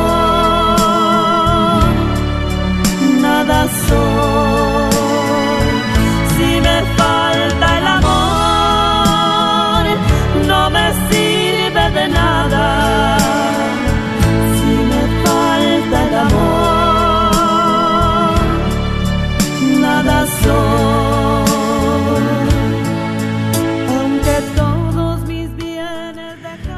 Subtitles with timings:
[3.21, 4.74] nada soy.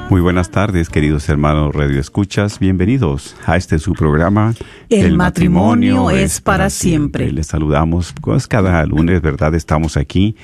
[0.08, 2.60] Muy buenas tardes, queridos hermanos Radio Escuchas.
[2.60, 4.54] Bienvenidos a este su programa.
[4.88, 7.32] El matrimonio es para siempre.
[7.32, 9.54] Les saludamos pues, cada lunes, ¿verdad?
[9.56, 10.36] Estamos aquí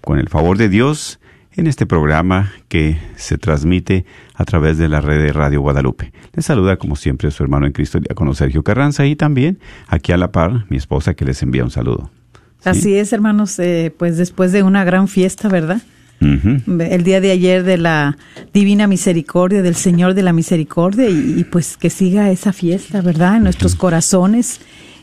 [0.00, 1.20] con el favor de Dios
[1.52, 6.12] en este programa que se transmite a través de la red de Radio Guadalupe.
[6.32, 10.12] Les saluda como siempre su hermano en Cristo, el diácono Sergio Carranza, y también aquí
[10.12, 12.10] a la par mi esposa que les envía un saludo.
[12.60, 12.68] ¿Sí?
[12.70, 15.82] Así es, hermanos, eh, pues después de una gran fiesta, ¿verdad?
[16.24, 18.16] El día de ayer de la
[18.52, 23.36] Divina Misericordia, del Señor de la Misericordia, y, y pues que siga esa fiesta, ¿verdad?
[23.36, 24.60] En nuestros corazones,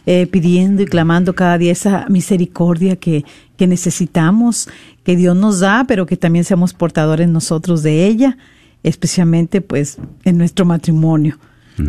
[0.07, 3.23] eh, pidiendo y clamando cada día esa misericordia que,
[3.55, 4.67] que necesitamos,
[5.03, 8.35] que Dios nos da, pero que también seamos portadores nosotros de ella,
[8.81, 11.37] especialmente pues en nuestro matrimonio.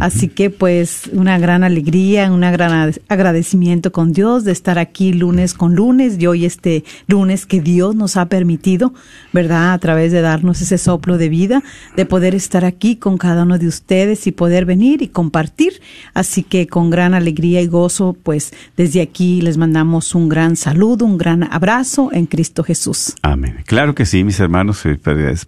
[0.01, 5.55] Así que pues una gran alegría, un gran agradecimiento con Dios de estar aquí lunes
[5.55, 8.95] con lunes y hoy este lunes que Dios nos ha permitido,
[9.33, 9.73] ¿verdad?
[9.73, 11.63] A través de darnos ese soplo de vida,
[11.97, 15.81] de poder estar aquí con cada uno de ustedes y poder venir y compartir.
[16.15, 21.05] Así que con gran alegría y gozo, pues desde aquí les mandamos un gran saludo,
[21.05, 23.15] un gran abrazo en Cristo Jesús.
[23.23, 23.57] Amén.
[23.67, 24.99] Claro que sí, mis hermanos, eh,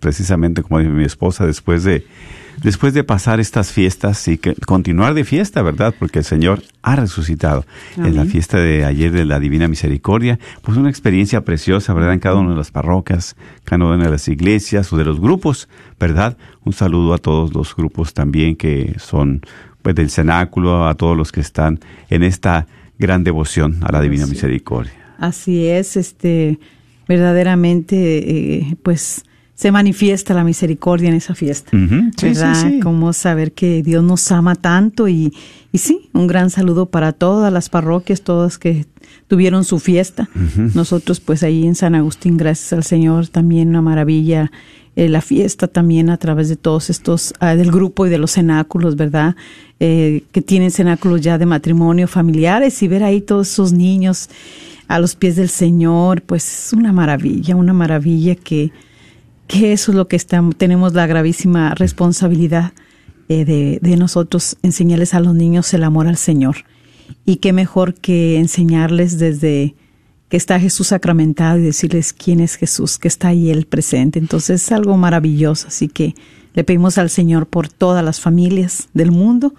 [0.01, 2.07] precisamente como dice mi esposa, después de
[2.65, 5.95] después de pasar estas fiestas y que continuar de fiesta, ¿verdad?
[5.97, 7.65] Porque el Señor ha resucitado.
[7.97, 12.15] En la fiesta de ayer de la Divina Misericordia, pues una experiencia preciosa, ¿verdad?
[12.15, 15.69] En cada una de las parroquias, cada una de las iglesias o de los grupos,
[16.01, 16.37] ¿verdad?
[16.65, 19.43] Un saludo a todos los grupos también que son
[19.83, 22.67] pues del cenáculo, a todos los que están en esta
[22.99, 24.93] gran devoción a la Divina Misericordia.
[25.19, 26.59] Así es, este,
[27.07, 29.25] verdaderamente, eh, pues
[29.55, 31.71] se manifiesta la misericordia en esa fiesta.
[31.71, 32.55] Sí, ¿Verdad?
[32.55, 32.81] sí, sí.
[32.81, 35.33] Como saber que Dios nos ama tanto y,
[35.73, 38.87] y sí, un gran saludo para todas las parroquias, todas que
[39.29, 40.29] tuvieron su fiesta.
[40.75, 44.51] Nosotros pues ahí en San Agustín, gracias al Señor, también una maravilla
[44.97, 48.33] eh, la fiesta también a través de todos estos, ah, del grupo y de los
[48.33, 49.35] cenáculos, ¿verdad?
[49.81, 54.31] Eh, que tienen cenáculos ya de matrimonio familiares y ver ahí todos esos niños
[54.87, 58.71] a los pies del Señor, pues es una maravilla, una maravilla que,
[59.47, 62.73] que eso es lo que estamos, tenemos la gravísima responsabilidad
[63.29, 66.57] eh, de, de nosotros enseñarles a los niños el amor al Señor.
[67.25, 69.75] Y qué mejor que enseñarles desde
[70.29, 74.19] que está Jesús sacramentado y decirles quién es Jesús, que está ahí Él presente.
[74.19, 75.69] Entonces es algo maravilloso.
[75.69, 76.15] Así que
[76.55, 79.55] le pedimos al Señor por todas las familias del mundo,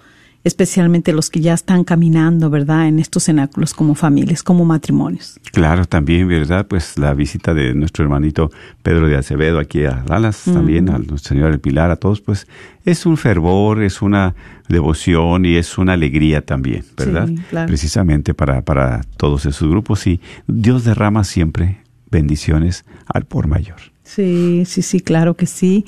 [0.46, 5.40] especialmente los que ya están caminando, ¿verdad?, en estos cenáculos como familias, como matrimonios.
[5.50, 6.68] Claro, también, ¿verdad?
[6.68, 8.52] Pues la visita de nuestro hermanito
[8.84, 12.46] Pedro de Acevedo aquí a Dallas, también a nuestro Señor el Pilar, a todos, pues
[12.84, 14.36] es un fervor, es una
[14.68, 17.26] devoción y es una alegría también, ¿verdad?
[17.26, 17.66] Sí, claro.
[17.66, 21.78] Precisamente para, para todos esos grupos y Dios derrama siempre
[22.08, 23.78] bendiciones al por mayor.
[24.04, 25.84] Sí, sí, sí, claro que sí.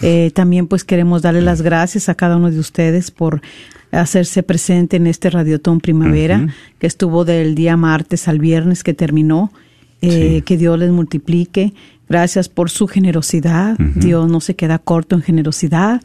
[0.00, 3.42] Eh, también pues queremos darle las gracias a cada uno de ustedes por
[3.90, 6.48] hacerse presente en este Radiotón Primavera,
[6.78, 9.52] que estuvo del día martes al viernes que terminó.
[10.00, 10.42] Eh, Sí.
[10.42, 11.74] Que Dios les multiplique.
[12.08, 13.76] Gracias por su generosidad.
[13.78, 16.02] Dios no se queda corto en generosidad.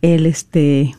[0.00, 0.94] Él este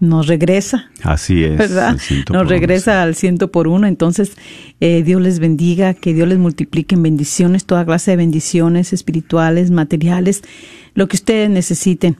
[0.00, 0.90] nos regresa.
[1.02, 1.58] Así es.
[1.58, 1.96] ¿Verdad?
[2.30, 3.86] Nos regresa al ciento por uno.
[3.86, 4.32] Entonces,
[4.80, 9.70] eh, Dios les bendiga, que Dios les multiplique en bendiciones, toda clase de bendiciones espirituales,
[9.70, 10.42] materiales,
[10.94, 12.16] lo que ustedes necesiten.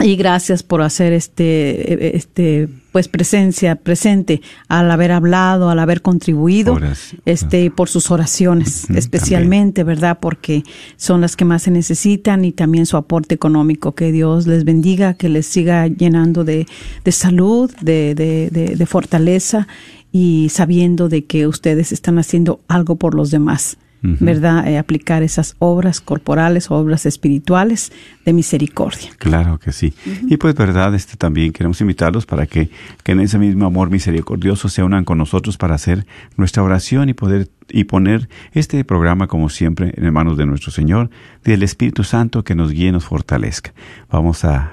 [0.00, 6.78] Y gracias por hacer este, este, pues presencia, presente, al haber hablado, al haber contribuido,
[7.24, 10.18] este, por sus oraciones, especialmente, ¿verdad?
[10.20, 10.64] Porque
[10.96, 13.94] son las que más se necesitan y también su aporte económico.
[13.94, 16.66] Que Dios les bendiga, que les siga llenando de,
[17.04, 19.68] de salud, de, de, de fortaleza
[20.12, 23.78] y sabiendo de que ustedes están haciendo algo por los demás.
[24.02, 24.66] ¿Verdad?
[24.66, 27.92] Eh, aplicar esas obras corporales, obras espirituales
[28.24, 29.10] de misericordia.
[29.18, 29.92] Claro que sí.
[30.28, 30.94] Y pues, ¿verdad?
[30.94, 32.70] Este también queremos invitarlos para que,
[33.02, 36.06] que en ese mismo amor misericordioso se unan con nosotros para hacer
[36.36, 41.10] nuestra oración y poder y poner este programa como siempre en manos de nuestro Señor,
[41.44, 43.72] del Espíritu Santo que nos guíe y nos fortalezca.
[44.10, 44.72] Vamos a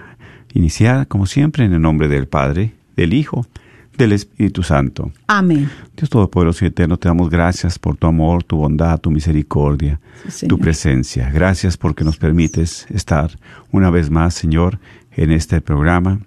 [0.54, 3.46] iniciar como siempre en el nombre del Padre, del Hijo,
[3.98, 5.12] del Espíritu Santo.
[5.28, 5.70] Amén.
[5.96, 10.00] Dios Todopoderoso y Eterno, te damos gracias por tu amor, tu bondad, tu misericordia,
[10.48, 11.32] tu presencia.
[11.32, 13.32] Gracias porque nos permites estar
[13.72, 14.80] una vez más, Señor,
[15.12, 16.20] en este programa,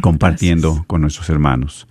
[0.00, 1.86] compartiendo con nuestros hermanos.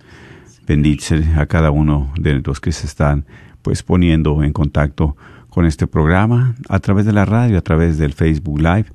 [0.66, 3.24] Bendice a cada uno de los que se están
[3.62, 5.16] pues poniendo en contacto
[5.48, 8.86] con este programa a través de la radio, a través del Facebook Live,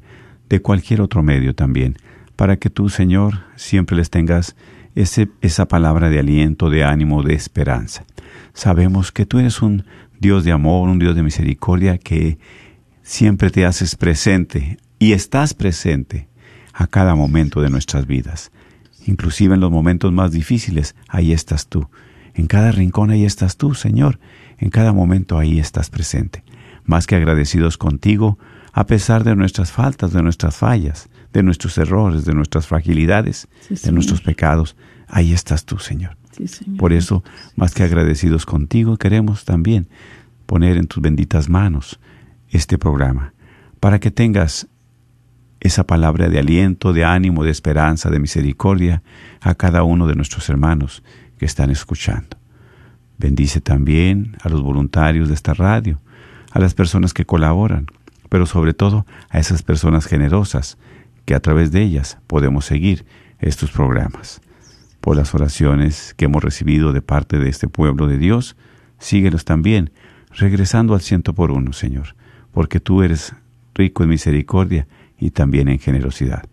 [0.49, 1.97] de cualquier otro medio también,
[2.35, 4.55] para que tú, Señor, siempre les tengas
[4.95, 8.05] ese, esa palabra de aliento, de ánimo, de esperanza.
[8.53, 9.85] Sabemos que tú eres un
[10.19, 12.39] Dios de amor, un Dios de misericordia que
[13.03, 16.27] siempre te haces presente y estás presente
[16.73, 18.51] a cada momento de nuestras vidas.
[19.05, 21.87] Inclusive en los momentos más difíciles, ahí estás tú.
[22.33, 24.19] En cada rincón ahí estás tú, Señor.
[24.57, 26.43] En cada momento ahí estás presente.
[26.85, 28.39] Más que agradecidos contigo,
[28.73, 33.91] a pesar de nuestras faltas, de nuestras fallas, de nuestros errores, de nuestras fragilidades, de
[33.91, 34.77] nuestros pecados.
[35.07, 36.15] Ahí estás tú, Señor.
[36.77, 37.23] Por eso,
[37.57, 39.89] más que agradecidos contigo, queremos también
[40.45, 41.99] poner en tus benditas manos
[42.49, 43.33] este programa,
[43.81, 44.67] para que tengas
[45.59, 49.03] esa palabra de aliento, de ánimo, de esperanza, de misericordia
[49.41, 51.03] a cada uno de nuestros hermanos
[51.37, 52.37] que están escuchando.
[53.17, 55.99] Bendice también a los voluntarios de esta radio,
[56.51, 57.87] a las personas que colaboran,
[58.29, 60.77] pero sobre todo a esas personas generosas
[61.25, 63.05] que a través de ellas podemos seguir
[63.39, 64.41] estos programas.
[65.01, 68.55] Por las oraciones que hemos recibido de parte de este pueblo de Dios,
[68.99, 69.91] síguelos también,
[70.31, 72.15] regresando al ciento por uno, Señor,
[72.51, 73.33] porque tú eres
[73.73, 74.87] rico en misericordia
[75.19, 76.43] y también en generosidad.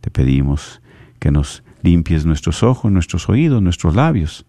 [0.00, 0.80] Te pedimos
[1.18, 4.46] que nos limpies nuestros ojos, nuestros oídos, nuestros labios,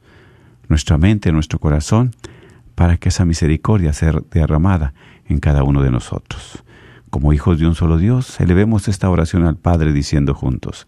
[0.70, 2.14] nuestra mente, nuestro corazón,
[2.76, 4.94] para que esa misericordia sea derramada
[5.26, 6.64] en cada uno de nosotros.
[7.10, 10.88] Como hijos de un solo Dios, elevemos esta oración al Padre diciendo juntos,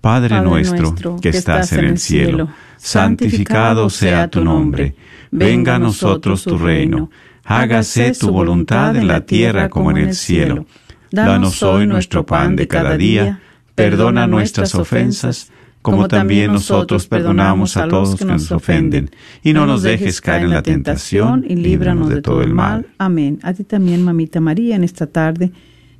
[0.00, 4.94] Padre, nuestro, que estás en el cielo, santificado sea tu nombre,
[5.32, 7.10] venga a nosotros tu reino,
[7.44, 10.66] hágase tu voluntad en la tierra como en el cielo.
[11.10, 13.40] Danos hoy nuestro pan de cada día,
[13.74, 15.50] perdona nuestras ofensas,
[15.90, 19.10] como también nosotros perdonamos a todos que nos ofenden.
[19.42, 22.86] Y no nos dejes caer en la tentación y líbranos de todo el mal.
[22.98, 23.38] Amén.
[23.42, 25.50] A ti también, mamita María, en esta tarde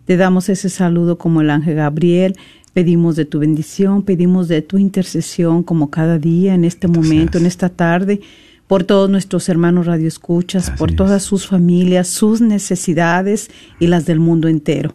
[0.08, 2.34] te damos ese saludo como el ángel Gabriel.
[2.72, 7.44] Pedimos de tu bendición, pedimos de tu intercesión como cada día, en este momento, en
[7.44, 8.20] esta tarde,
[8.66, 14.48] por todos nuestros hermanos radioescuchas, por todas sus familias, sus necesidades y las del mundo
[14.48, 14.94] entero.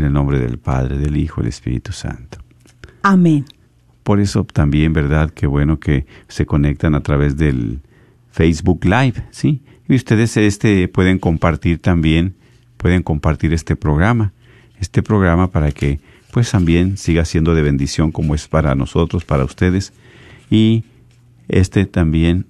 [0.00, 2.38] En el nombre del Padre, del Hijo y del Espíritu Santo.
[3.02, 3.44] Amén.
[4.02, 5.28] Por eso también, ¿verdad?
[5.28, 7.80] Qué bueno que se conectan a través del
[8.30, 9.60] Facebook Live, ¿sí?
[9.90, 12.34] Y ustedes este pueden compartir también,
[12.78, 14.32] pueden compartir este programa,
[14.80, 16.00] este programa para que
[16.32, 19.92] pues también siga siendo de bendición como es para nosotros, para ustedes
[20.48, 20.84] y
[21.48, 22.46] este también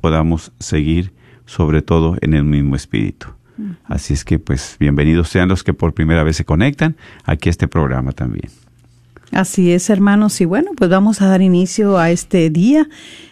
[0.00, 1.12] podamos seguir
[1.44, 3.37] sobre todo en el mismo espíritu.
[3.84, 7.50] Así es que pues bienvenidos sean los que por primera vez se conectan aquí a
[7.50, 8.50] este programa también.
[9.32, 12.88] Así es, hermanos, y bueno, pues vamos a dar inicio a este día,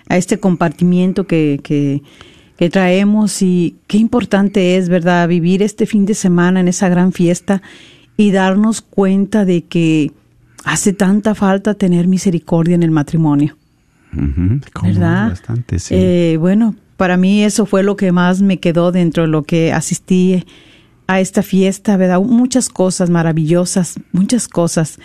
[0.08, 2.02] a este compartimiento que, que,
[2.58, 7.12] que traemos y qué importante es, ¿verdad?, vivir este fin de semana en esa gran
[7.12, 7.62] fiesta
[8.16, 10.12] y darnos cuenta de que
[10.64, 13.56] hace tanta falta tener misericordia en el matrimonio.
[14.82, 15.30] ¿verdad?
[15.30, 15.94] Bastante, sí.
[15.94, 19.72] Eh, bueno, para mí eso fue lo que más me quedó dentro de lo que
[19.72, 20.44] asistí
[21.06, 22.20] a esta fiesta, ¿verdad?
[22.20, 24.98] Muchas cosas maravillosas, muchas cosas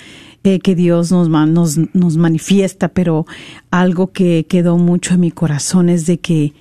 [0.44, 3.26] eh, que Dios nos, nos, nos manifiesta, pero
[3.70, 6.54] algo que quedó mucho en mi corazón es de que,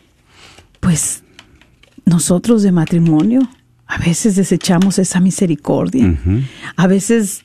[0.81, 1.23] pues,
[2.05, 3.49] nosotros de matrimonio
[3.87, 6.17] a veces desechamos esa misericordia.
[6.77, 7.45] A veces,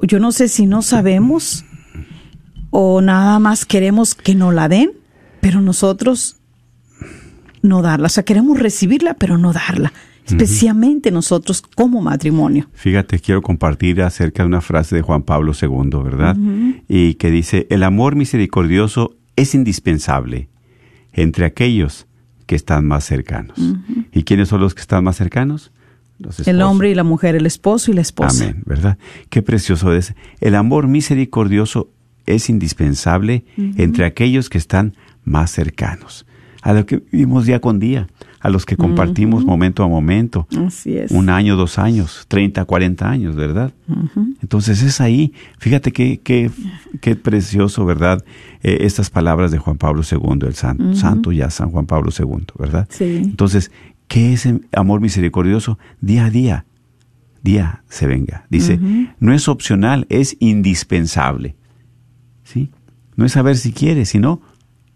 [0.00, 1.64] yo no sé si no sabemos
[2.70, 4.92] o nada más queremos que nos la den,
[5.40, 6.38] pero nosotros
[7.64, 8.06] no darla.
[8.06, 9.92] O sea, queremos recibirla, pero no darla.
[10.26, 12.68] Especialmente nosotros como matrimonio.
[12.72, 16.36] Fíjate, quiero compartir acerca de una frase de Juan Pablo II, ¿verdad?
[16.88, 20.48] Y que dice, el amor misericordioso es indispensable
[21.12, 22.06] entre aquellos
[22.46, 23.58] que están más cercanos.
[24.12, 25.72] ¿Y quiénes son los que están más cercanos?
[26.18, 28.44] Los El hombre y la mujer, el esposo y la esposa.
[28.44, 28.98] Amén, ¿verdad?
[29.30, 30.14] Qué precioso es.
[30.40, 31.90] El amor misericordioso
[32.24, 34.94] es indispensable entre aquellos que están
[35.24, 36.26] más cercanos,
[36.64, 38.08] a los que vivimos día con día,
[38.40, 41.10] a los que compartimos momento a momento, Así es.
[41.10, 43.74] un año, dos años, 30, 40 años, ¿verdad?
[44.40, 46.50] Entonces es ahí, fíjate qué, qué,
[47.02, 48.24] qué precioso, ¿verdad?
[48.62, 52.46] Eh, estas palabras de Juan Pablo II, el santo, santo ya San Juan Pablo II,
[52.58, 52.88] ¿verdad?
[52.88, 53.20] Sí.
[53.22, 53.70] Entonces,
[54.08, 55.78] ¿qué es el amor misericordioso?
[56.00, 56.64] Día a día,
[57.42, 58.46] día se venga.
[58.48, 58.80] Dice,
[59.20, 61.56] no es opcional, es indispensable.
[62.42, 62.70] ¿Sí?
[63.16, 64.40] No es saber si quieres, sino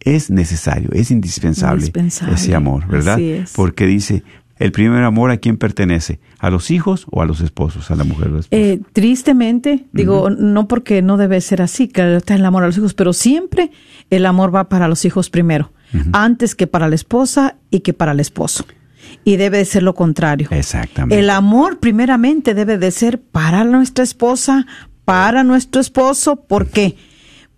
[0.01, 2.35] es necesario, es indispensable, Indispensable.
[2.35, 3.15] ese amor, ¿verdad?
[3.15, 3.53] Así es.
[3.53, 4.23] Porque dice,
[4.59, 8.05] el primer amor a quién pertenece, a los hijos o a los esposos, a la
[8.05, 8.41] mujer o.
[8.51, 12.77] Eh, tristemente, digo, no porque no debe ser así, que está el amor a los
[12.79, 13.71] hijos, pero siempre
[14.11, 15.73] el amor va para los hijos primero,
[16.13, 18.67] antes que para la esposa y que para el esposo.
[19.25, 20.49] Y debe de ser lo contrario.
[20.51, 21.19] Exactamente.
[21.19, 24.67] El amor primeramente debe de ser para nuestra esposa,
[25.05, 26.37] para nuestro esposo.
[26.37, 26.97] ¿Por qué?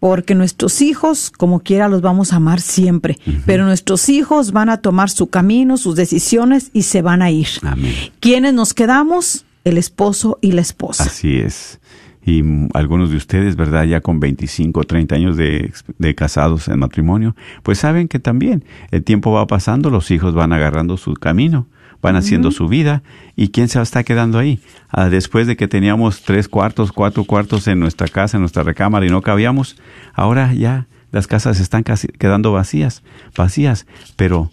[0.01, 3.19] Porque nuestros hijos, como quiera, los vamos a amar siempre.
[3.47, 7.49] Pero nuestros hijos van a tomar su camino, sus decisiones y se van a ir.
[7.63, 7.95] Amén.
[8.19, 9.45] ¿Quiénes nos quedamos?
[9.63, 11.05] El esposo y la esposa.
[11.05, 11.81] Así es.
[12.25, 12.43] Y
[12.75, 13.85] algunos de ustedes, ¿verdad?
[13.85, 19.33] Ya con 25, 30 años de casados en matrimonio, pues saben que también el tiempo
[19.33, 21.67] va pasando, los hijos van agarrando su camino,
[22.03, 23.03] van haciendo su vida,
[23.37, 24.61] y ¿quién se está quedando ahí?
[24.89, 29.07] Ah, después de que teníamos tres cuartos, cuatro cuartos en nuestra casa, en nuestra recámara
[29.07, 29.77] y no cabíamos,
[30.15, 33.03] ahora ya las casas están casi quedando vacías,
[33.37, 34.51] vacías, pero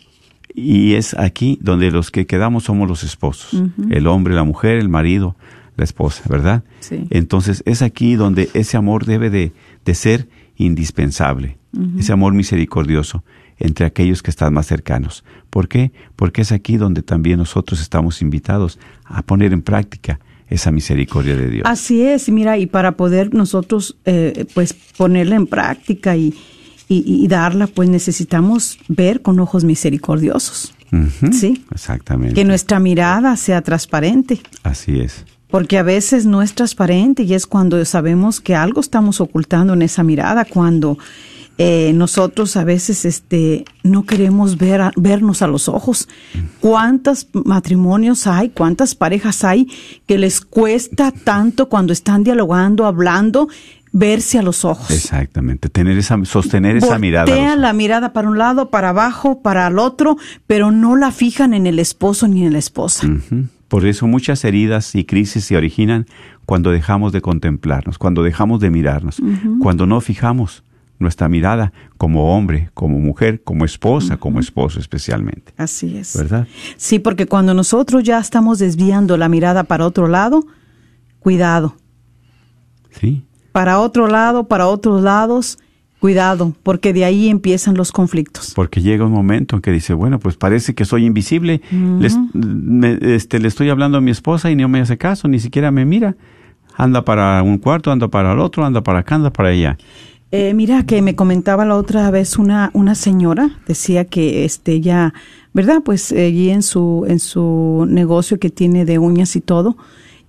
[0.54, 3.62] y es aquí donde los que quedamos somos los esposos,
[3.92, 5.36] el hombre, la mujer, el marido,
[5.76, 6.64] la esposa, ¿verdad?
[6.80, 7.06] Sí.
[7.12, 9.54] Entonces es aquí donde ese amor debe de,
[9.86, 11.58] de ser indispensable,
[12.00, 13.24] ese amor misericordioso
[13.60, 15.24] entre aquellos que están más cercanos.
[15.50, 15.92] ¿Por qué?
[16.16, 21.50] Porque es aquí donde también nosotros estamos invitados a poner en práctica esa misericordia de
[21.50, 21.64] Dios.
[21.66, 26.34] Así es, mira, y para poder nosotros eh, pues ponerla en práctica y,
[26.88, 30.74] y, y darla, pues necesitamos ver con ojos misericordiosos.
[31.34, 31.66] Sí.
[31.72, 32.34] Exactamente.
[32.34, 35.26] Que nuestra mirada sea transparente, Así es.
[35.50, 39.82] porque a veces no es transparente y es cuando sabemos que algo estamos ocultando en
[39.82, 40.98] esa mirada, cuando
[41.58, 46.08] eh, nosotros a veces este, no queremos ver a- vernos a los ojos.
[46.60, 49.68] ¿Cuántos matrimonios hay, cuántas parejas hay
[50.06, 53.48] que les cuesta tanto cuando están dialogando, hablando,
[53.92, 54.92] verse a los ojos?
[54.92, 55.70] Exactamente.
[55.70, 57.26] Tener esa, sostener esa mirada.
[57.26, 61.54] Voltean la mirada para un lado, para abajo, para el otro, pero no la fijan
[61.54, 63.08] en el esposo ni en la esposa.
[63.68, 66.06] Por eso muchas heridas y crisis se originan
[66.46, 69.18] cuando dejamos de contemplarnos, cuando dejamos de mirarnos,
[69.60, 70.64] cuando no fijamos
[71.00, 75.54] nuestra mirada como hombre, como mujer, como esposa, como esposo especialmente.
[75.58, 76.16] Así es.
[76.18, 76.48] ¿Verdad?
[76.76, 80.44] Sí, porque cuando nosotros ya estamos desviando la mirada para otro lado,
[81.20, 81.76] cuidado.
[82.92, 83.24] Sí.
[83.52, 85.58] Para otro lado, para otros lados,
[86.00, 88.54] cuidado, porque de ahí empiezan los conflictos.
[88.56, 91.62] Porque llega un momento en que dice, bueno, pues parece que soy invisible,
[92.00, 95.40] Les- me- este, le estoy hablando a mi esposa y no me hace caso, ni
[95.40, 96.16] siquiera me mira.
[96.76, 99.78] Anda para un cuarto, anda para el otro, anda para acá, anda para allá.
[100.32, 105.14] Eh, mira que me comentaba la otra vez una una señora decía que este ya
[105.54, 109.78] verdad pues eh, allí en su en su negocio que tiene de uñas y todo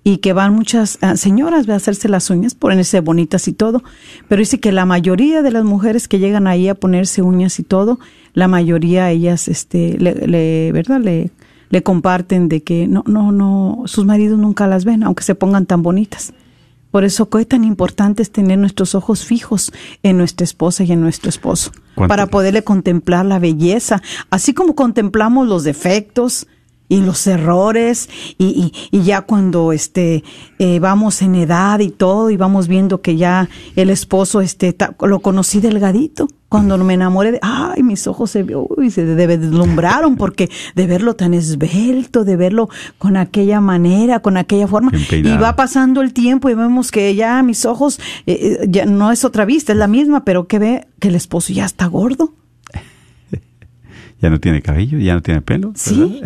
[0.05, 3.83] y que van muchas ah, señoras a hacerse las uñas ponerse bonitas y todo
[4.29, 7.65] pero dice que la mayoría de las mujeres que llegan ahí a ponerse uñas y
[7.65, 7.99] todo
[8.35, 11.33] la mayoría ellas este le, le- verdad le
[11.71, 15.67] le comparten de que no no no sus maridos nunca las ven aunque se pongan
[15.67, 16.33] tan bonitas
[16.91, 21.01] por eso qué tan importante es tener nuestros ojos fijos en nuestra esposa y en
[21.01, 22.09] nuestro esposo, ¿Cuánto?
[22.09, 26.47] para poderle contemplar la belleza, así como contemplamos los defectos
[26.91, 30.25] y los errores y, y- y ya cuando este
[30.59, 34.97] eh, vamos en edad y todo y vamos viendo que ya el esposo este ta-
[35.01, 40.49] lo conocí delgadito Cuando me enamoré de, ay, mis ojos se, uy, se deslumbraron porque
[40.75, 44.91] de verlo tan esbelto, de verlo con aquella manera, con aquella forma.
[45.11, 49.13] Y va pasando el tiempo y vemos que ya mis ojos, eh, eh, ya no
[49.13, 52.33] es otra vista, es la misma, pero que ve que el esposo ya está gordo.
[54.21, 55.73] Ya no tiene cabello, ya no tiene pelo.
[55.77, 56.23] Sí.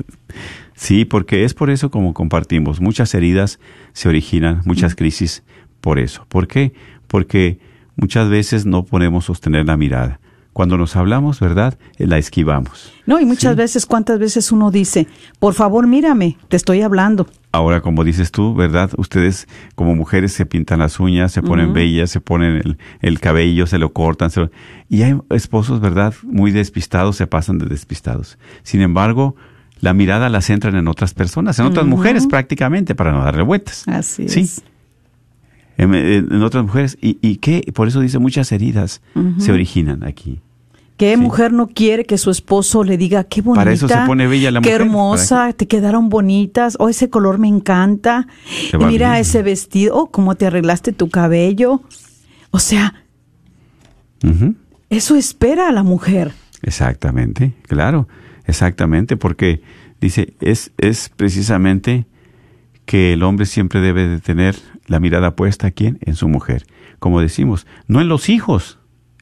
[0.76, 2.80] sí, porque es por eso como compartimos.
[2.80, 3.58] Muchas heridas
[3.94, 5.42] se originan, muchas crisis
[5.80, 6.24] por eso.
[6.28, 6.72] ¿Por qué?
[7.08, 7.58] Porque
[7.96, 10.20] muchas veces no podemos sostener la mirada.
[10.52, 11.78] Cuando nos hablamos, ¿verdad?
[11.98, 12.90] Eh, La esquivamos.
[13.04, 15.06] No, y muchas veces, ¿cuántas veces uno dice,
[15.38, 17.26] por favor, mírame, te estoy hablando?
[17.52, 18.90] Ahora, como dices tú, ¿verdad?
[18.96, 23.66] Ustedes como mujeres se pintan las uñas, se ponen bellas, se ponen el, el cabello,
[23.66, 24.30] se lo cortan.
[24.30, 24.50] se lo-
[24.88, 26.14] Y hay esposos, ¿verdad?
[26.22, 28.38] Muy despistados, se pasan de despistados.
[28.62, 29.36] Sin embargo,
[29.80, 33.86] la mirada la centran en otras personas, en otras mujeres prácticamente, para no darle vueltas.
[33.88, 34.40] Así Sí.
[34.40, 34.62] es.
[35.78, 36.96] En, en otras mujeres.
[37.00, 37.70] ¿Y, y qué?
[37.74, 39.02] Por eso dice, muchas heridas
[39.38, 40.40] se originan aquí.
[40.96, 41.20] ¿Qué Sí.
[41.20, 43.60] mujer no quiere que su esposo le diga qué bonita?
[43.60, 47.10] Para eso se pone bella la Qué mujer, hermosa, ¿para te quedaron bonitas, o ese
[47.10, 48.26] color me encanta.
[48.72, 49.20] Y mira bien.
[49.20, 51.82] ese vestido, oh, cómo te arreglaste tu cabello.
[52.50, 52.94] O sea,
[54.88, 56.32] eso espera a la mujer.
[56.62, 58.08] Exactamente, claro,
[58.46, 59.60] exactamente, porque
[60.00, 62.06] dice, es, es precisamente
[62.86, 64.56] que el hombre siempre debe de tener
[64.86, 66.66] la mirada puesta aquí en su mujer.
[66.98, 68.78] Como decimos, no en los hijos,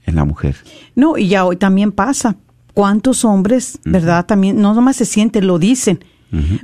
[0.07, 0.57] en la mujer.
[0.95, 2.37] No, y ya hoy también pasa.
[2.75, 4.27] ¿Cuántos hombres, verdad?
[4.27, 6.05] También, no nomás se sienten, lo dicen.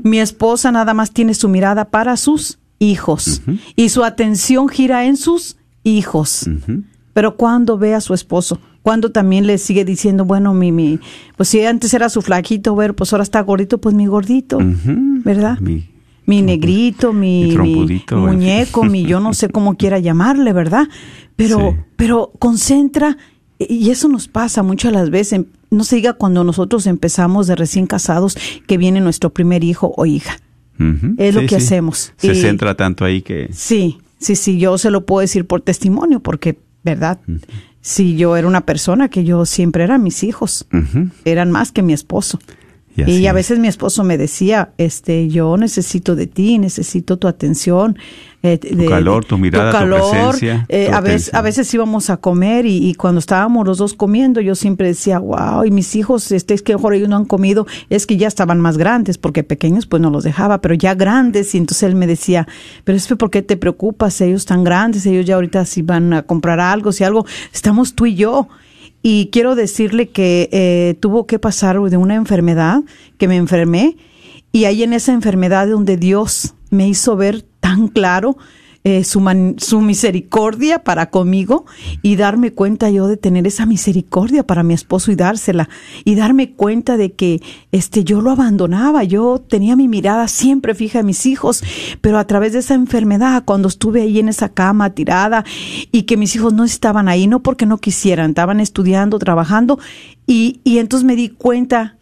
[0.02, 3.42] Mi esposa nada más tiene su mirada para sus hijos
[3.76, 6.48] y su atención gira en sus hijos.
[7.12, 10.98] Pero cuando ve a su esposo, cuando también le sigue diciendo, bueno, mi, mi,
[11.36, 14.58] pues si antes era su flaquito, ver, pues ahora está gordito, pues mi gordito.
[14.60, 15.58] ¿verdad?
[15.60, 15.89] Mi-
[16.30, 17.56] Mi negrito, mi,
[18.12, 20.88] muñeco, mi yo no sé cómo quiera llamarle, ¿verdad?
[21.36, 21.76] Pero, Sí.
[21.96, 23.16] pero concentra,
[23.58, 27.86] y eso nos pasa muchas las veces, no se diga cuando nosotros empezamos de recién
[27.86, 30.38] casados que viene nuestro primer hijo o hija.
[31.18, 31.54] Es lo que sí.
[31.56, 32.12] hacemos.
[32.16, 33.48] Se Y- centra tanto ahí que...
[33.52, 37.20] Sí, sí, sí, yo se lo puedo decir por testimonio, porque, ¿verdad?
[37.82, 40.66] Si yo era una persona que yo siempre eran mis hijos,
[41.26, 42.38] eran más que mi esposo.
[43.08, 43.34] Y a es.
[43.34, 47.98] veces mi esposo me decía, este, yo necesito de ti, necesito tu atención,
[48.42, 50.30] eh, de- calor, tu mirada, tu calor.
[50.30, 53.78] presencia, Eh, tu a veces, a veces íbamos a comer y, y cuando estábamos los
[53.78, 57.16] dos comiendo, yo siempre decía, wow, y mis hijos, este, es que mejor ellos no
[57.16, 60.74] han comido, es que ya estaban más grandes, porque pequeños pues no los dejaba, pero
[60.74, 62.48] ya grandes, y entonces él me decía,
[62.84, 64.20] pero es que ¿por qué te preocupas?
[64.22, 68.06] Ellos están grandes, ellos ya ahorita si van a comprar algo, si algo, estamos tú
[68.06, 68.48] y yo.
[69.02, 72.82] Y quiero decirle que eh, tuvo que pasar de una enfermedad,
[73.18, 73.96] que me enfermé,
[74.52, 78.36] y ahí en esa enfermedad donde Dios me hizo ver tan claro
[78.82, 81.66] eh, su, man- su misericordia para conmigo
[82.02, 85.68] y darme cuenta yo de tener esa misericordia para mi esposo y dársela
[86.04, 91.00] y darme cuenta de que este yo lo abandonaba, yo tenía mi mirada siempre fija
[91.00, 91.62] en mis hijos,
[92.00, 95.44] pero a través de esa enfermedad, cuando estuve ahí en esa cama tirada
[95.92, 99.78] y que mis hijos no estaban ahí, no porque no quisieran, estaban estudiando, trabajando
[100.26, 101.96] y, y entonces me di cuenta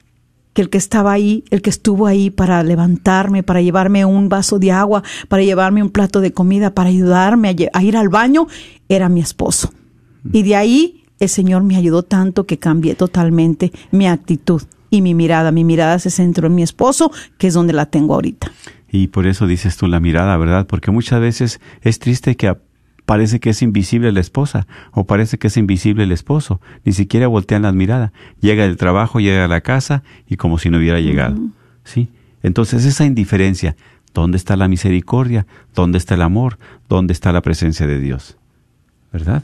[0.58, 4.58] que el que estaba ahí, el que estuvo ahí para levantarme, para llevarme un vaso
[4.58, 8.48] de agua, para llevarme un plato de comida, para ayudarme a, a ir al baño,
[8.88, 9.70] era mi esposo.
[10.32, 15.14] Y de ahí el Señor me ayudó tanto que cambié totalmente mi actitud y mi
[15.14, 15.52] mirada.
[15.52, 18.50] Mi mirada se centró en mi esposo, que es donde la tengo ahorita.
[18.90, 20.66] Y por eso dices tú la mirada, ¿verdad?
[20.66, 22.58] Porque muchas veces es triste que a-
[23.08, 26.60] parece que es invisible la esposa o parece que es invisible el esposo.
[26.84, 28.12] Ni siquiera voltean las miradas.
[28.42, 31.38] Llega del trabajo, llega a la casa y como si no hubiera llegado.
[31.84, 32.08] ¿Sí?
[32.42, 33.76] Entonces esa indiferencia,
[34.12, 35.46] ¿dónde está la misericordia?
[35.74, 36.58] ¿Dónde está el amor?
[36.86, 38.36] ¿Dónde está la presencia de Dios?
[39.10, 39.42] ¿Verdad?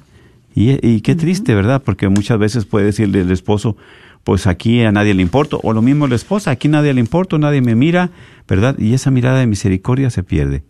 [0.54, 1.82] Y, y qué triste, ¿verdad?
[1.82, 3.78] Porque muchas veces puede decirle el esposo,
[4.24, 7.38] pues aquí a nadie le importa, o lo mismo la esposa, aquí nadie le importa,
[7.38, 8.10] nadie me mira,
[8.46, 8.78] ¿verdad?
[8.78, 10.64] Y esa mirada de misericordia se pierde.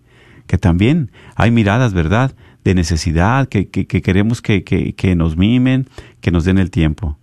[0.47, 2.37] Que también hay miradas, ¿verdad?
[2.65, 5.87] De necesidad, que, que, que queremos que, que, que nos mimen,
[6.23, 7.19] que nos den el tiempo.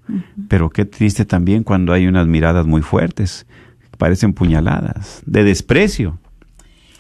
[0.48, 3.48] Pero qué triste también cuando hay unas miradas muy fuertes,
[3.90, 6.20] que parecen puñaladas, de desprecio,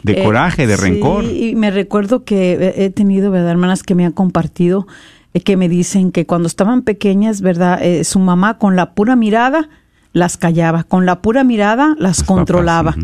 [0.01, 1.23] de Eh, coraje, de sí, rencor.
[1.25, 3.51] Y me recuerdo que he tenido, ¿verdad?
[3.51, 4.87] Hermanas que me han compartido,
[5.35, 7.79] eh, que me dicen que cuando estaban pequeñas, ¿verdad?
[7.83, 9.69] Eh, su mamá con la pura mirada
[10.13, 12.95] las callaba, con la pura mirada las Los papás, controlaba.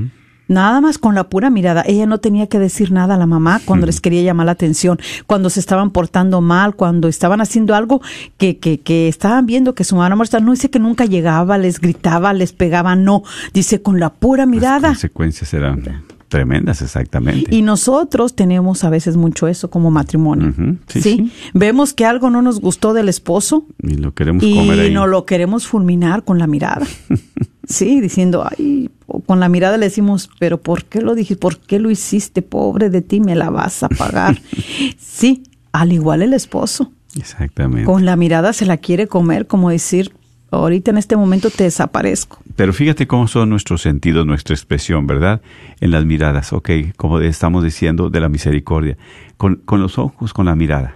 [0.48, 1.84] Nada más con la pura mirada.
[1.86, 4.98] Ella no tenía que decir nada a la mamá cuando les quería llamar la atención,
[5.26, 8.02] cuando se estaban portando mal, cuando estaban haciendo algo
[8.38, 10.44] que, que, que estaban viendo que su mamá no molestaba.
[10.44, 13.24] No dice que nunca llegaba, les gritaba, les pegaba, no.
[13.54, 14.88] Dice con la pura Las mirada.
[14.90, 15.84] consecuencias serán
[16.30, 17.56] Tremendas, exactamente.
[17.56, 20.54] Y nosotros tenemos a veces mucho eso como matrimonio.
[20.88, 21.32] Sí, sí, sí.
[21.54, 24.94] Vemos que algo no nos gustó del esposo y lo queremos y comer ahí.
[24.94, 26.86] no lo queremos fulminar con la mirada.
[27.68, 28.90] sí, diciendo, ay,
[29.26, 31.40] con la mirada le decimos, pero ¿por qué lo dijiste?
[31.40, 32.42] ¿Por qué lo hiciste?
[32.42, 34.42] Pobre de ti, me la vas a pagar.
[34.98, 36.92] sí, al igual el esposo.
[37.16, 37.86] Exactamente.
[37.86, 40.14] Con la mirada se la quiere comer, como decir,
[40.52, 42.40] ahorita en este momento te desaparezco.
[42.56, 45.42] Pero fíjate cómo son nuestros sentidos, nuestra expresión, ¿verdad?
[45.80, 48.98] En las miradas, ok, como estamos diciendo de la misericordia,
[49.38, 50.96] con, con los ojos, con la mirada,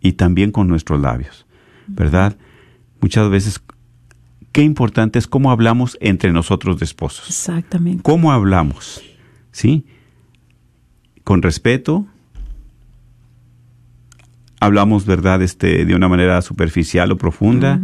[0.00, 1.46] y también con nuestros labios,
[1.86, 2.36] ¿verdad?
[3.00, 3.60] Muchas veces,
[4.52, 7.28] qué importante es cómo hablamos entre nosotros de esposos.
[7.28, 8.02] Exactamente.
[8.02, 9.02] ¿Cómo hablamos?
[9.52, 9.84] ¿Sí?
[11.24, 12.06] Con respeto.
[14.60, 15.40] Hablamos, ¿verdad?
[15.42, 17.80] Este, de una manera superficial o profunda.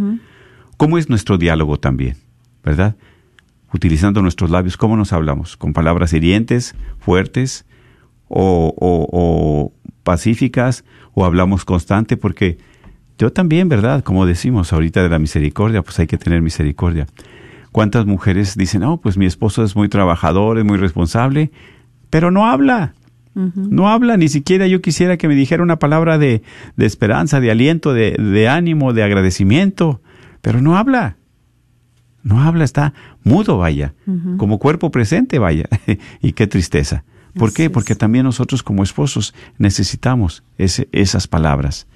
[0.76, 2.16] ¿Cómo es nuestro diálogo también?
[2.62, 2.96] ¿Verdad?
[3.72, 5.56] Utilizando nuestros labios, ¿cómo nos hablamos?
[5.56, 7.64] ¿Con palabras hirientes, fuertes
[8.28, 10.84] o, o- o pacíficas?
[11.14, 12.16] ¿O hablamos constante?
[12.18, 12.58] Porque
[13.18, 14.02] yo también, ¿verdad?
[14.04, 17.06] Como decimos ahorita de la misericordia, pues hay que tener misericordia.
[17.72, 21.50] ¿Cuántas mujeres dicen, oh, pues mi esposo es muy trabajador, es muy responsable,
[22.10, 22.94] pero no habla?
[23.54, 26.40] No habla, ni siquiera yo quisiera que me dijera una palabra de,
[26.76, 30.00] de esperanza, de aliento, de, de ánimo, de agradecimiento,
[30.40, 31.16] pero no habla.
[32.22, 33.92] No habla, está mudo, vaya,
[34.38, 35.66] como cuerpo presente, vaya.
[36.22, 37.04] y qué tristeza.
[37.34, 37.64] ¿Por Así qué?
[37.66, 37.70] es.
[37.70, 41.86] Porque también nosotros como esposos necesitamos ese- esas palabras.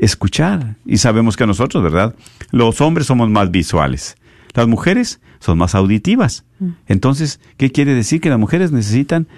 [0.00, 0.76] Escuchar.
[0.86, 2.14] Y sabemos que nosotros, ¿verdad?
[2.52, 4.16] Los hombres somos más visuales.
[4.54, 6.44] Las mujeres son más auditivas.
[6.86, 8.22] Entonces, ¿qué quiere decir?
[8.22, 9.28] Que las mujeres necesitan,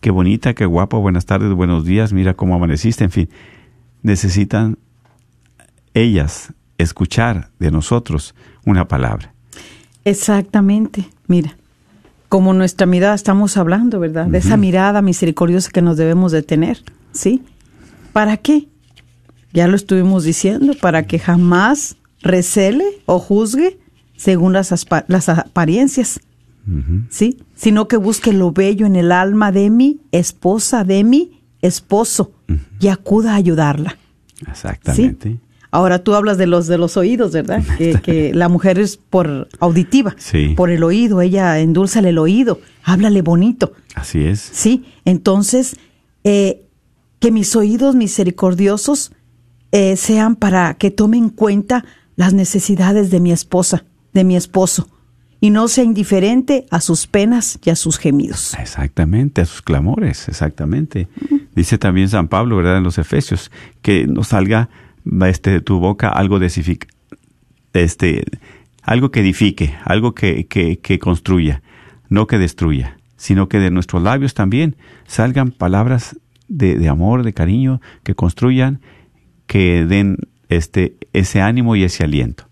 [0.00, 3.28] qué bonita, qué guapa, buenas tardes, buenos días, mira cómo amaneciste, en fin.
[4.02, 4.78] Necesitan
[5.94, 9.34] ellas escuchar de nosotros una palabra.
[10.04, 11.08] Exactamente.
[11.26, 11.56] Mira,
[12.28, 14.26] como nuestra mirada estamos hablando, ¿verdad?
[14.26, 17.42] De esa mirada misericordiosa que nos debemos de tener, ¿sí?
[18.12, 18.68] ¿Para qué?
[19.54, 23.78] Ya lo estuvimos diciendo, para que jamás recele o juzgue
[24.16, 26.20] según las, aspa- las apariencias,
[27.08, 27.38] ¿sí?
[27.54, 32.32] Sino que busque lo bello en el alma de mi esposa, de mi esposo,
[32.80, 33.96] y acuda a ayudarla.
[34.46, 35.30] Exactamente.
[35.30, 35.40] ¿sí?
[35.70, 37.62] Ahora tú hablas de los de los oídos, ¿verdad?
[37.78, 40.54] Que, que la mujer es por auditiva, Sí.
[40.56, 44.40] por el oído, ella endulzale el oído, háblale bonito, Así es.
[44.40, 44.84] ¿sí?
[45.04, 45.76] Entonces,
[46.24, 46.62] eh,
[47.20, 49.12] que mis oídos misericordiosos
[49.74, 51.84] eh, sean para que tome en cuenta
[52.14, 54.88] las necesidades de mi esposa, de mi esposo,
[55.40, 58.54] y no sea indiferente a sus penas y a sus gemidos.
[58.54, 61.08] Exactamente, a sus clamores, exactamente.
[61.56, 62.78] Dice también San Pablo, ¿verdad?
[62.78, 63.50] En los Efesios,
[63.82, 64.68] que no salga
[65.26, 66.46] este, de tu boca algo de
[67.72, 68.24] este,
[68.80, 71.62] algo que edifique, algo que, que, que construya,
[72.08, 74.76] no que destruya, sino que de nuestros labios también
[75.08, 78.80] salgan palabras de amor, de cariño, que construyan,
[79.54, 80.16] que den
[80.48, 82.48] este, ese ánimo y ese aliento.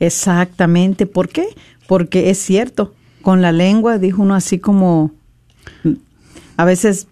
[0.00, 1.06] Exactamente.
[1.06, 1.46] ¿Por qué?
[1.86, 5.12] Porque es cierto, con la lengua, dijo uno así como,
[6.58, 7.06] a veces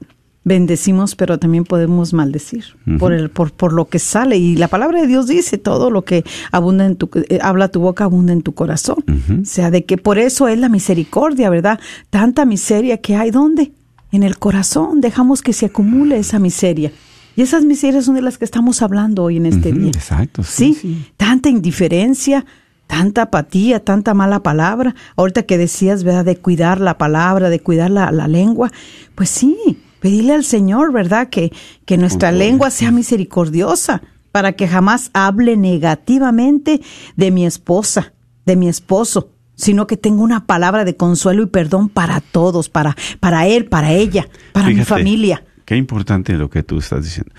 [0.44, 2.64] bendecimos, pero también podemos maldecir
[2.98, 4.36] por, el, por, por lo que sale.
[4.36, 6.22] Y la palabra de Dios dice, todo lo que
[6.52, 9.02] abunda en tu, eh, habla tu boca, abunda en tu corazón.
[9.40, 11.80] O sea, de que por eso es la misericordia, ¿verdad?
[12.10, 13.72] Tanta miseria que hay, ¿dónde?
[14.12, 15.00] En el corazón.
[15.00, 16.92] Dejamos que se acumule esa miseria.
[17.40, 19.88] Y esas miserias son de las que estamos hablando hoy en este día.
[19.88, 21.12] exacto, sí, sí, sí.
[21.16, 22.44] tanta indiferencia,
[22.86, 24.94] tanta apatía, tanta mala palabra.
[25.16, 26.26] Ahorita que decías, ¿verdad?
[26.26, 28.70] De cuidar la palabra, de cuidar la, la lengua.
[29.14, 29.56] Pues sí,
[30.00, 31.30] pedirle al Señor, ¿verdad?
[31.30, 31.50] Que,
[31.86, 36.82] que nuestra lengua sea misericordiosa para que jamás hable negativamente
[37.16, 38.12] de mi esposa,
[38.44, 42.98] de mi esposo, sino que tenga una palabra de consuelo y perdón para todos, para,
[43.18, 45.42] para él, para ella, para mi familia.
[45.70, 47.32] Qué importante lo que tú estás diciendo.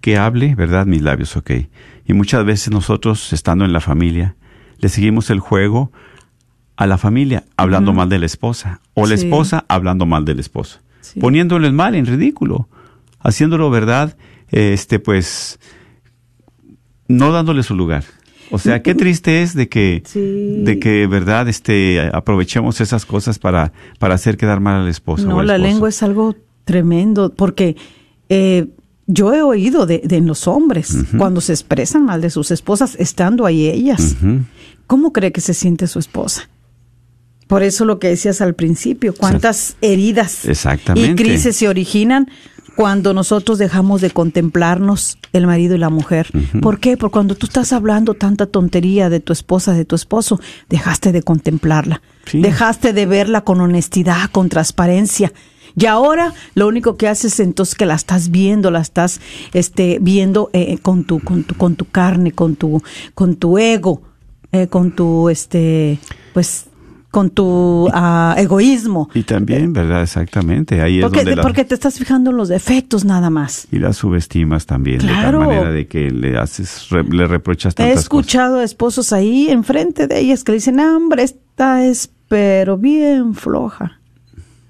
[0.00, 0.86] Que hable, ¿verdad?
[0.86, 1.50] Mis labios, ok.
[2.06, 4.36] Y muchas veces nosotros, estando en la familia,
[4.78, 5.90] le seguimos el juego
[6.76, 9.24] a la familia, hablando mal de la esposa, o la Sí.
[9.24, 11.18] esposa hablando mal del esposo, Sí.
[11.18, 12.68] poniéndoles mal, en ridículo,
[13.18, 14.16] haciéndolo, ¿verdad?
[14.52, 15.58] Este, pues,
[17.08, 18.04] no dándole su lugar.
[18.52, 20.62] O sea, qué triste es de que, Sí.
[20.62, 21.48] de que, ¿verdad?
[21.48, 25.26] Este, aprovechemos esas cosas para, para hacer quedar mal al esposo.
[25.26, 25.68] o No, al la esposo.
[25.72, 27.76] lengua es algo tremendo, porque
[28.28, 28.68] eh,
[29.06, 33.68] yo he oído de, los hombres cuando se expresan mal de sus esposas, estando ahí
[33.68, 34.16] ellas.
[34.86, 36.48] ¿Cómo cree que se siente su esposa?
[37.46, 40.44] Por eso lo que decías al principio, cuántas heridas
[40.94, 42.28] y crisis se originan
[42.74, 46.28] cuando nosotros dejamos de contemplarnos el marido y la mujer.
[46.60, 46.96] ¿Por qué?
[46.96, 51.22] Porque cuando tú estás hablando tanta tontería de tu esposa, de tu esposo, dejaste de
[51.22, 52.02] contemplarla.
[52.26, 52.40] Sí.
[52.40, 55.32] Dejaste de verla con honestidad, con transparencia.
[55.76, 59.20] Y ahora lo único que haces entonces que la estás viendo, la estás
[59.52, 62.82] este, viendo eh, con, tu, con, tu, con tu carne, con tu,
[63.14, 64.02] con tu ego,
[64.52, 65.98] eh, con tu, este,
[66.32, 66.66] pues,
[67.10, 69.08] con tu ah, egoísmo.
[69.14, 70.02] Y también, ¿verdad?
[70.02, 70.80] Exactamente.
[70.80, 73.66] Ahí es Porque, donde la- porque te estás fijando en los defectos nada más.
[73.70, 77.76] y las subestimas también de tal manera de que le haces re- le reprochas He
[77.76, 78.02] tantas cosas.
[78.04, 82.76] escuchado a esposos ahí enfrente de ellas que le dicen, "Ah, hombre, esta es pero
[82.78, 84.00] bien floja.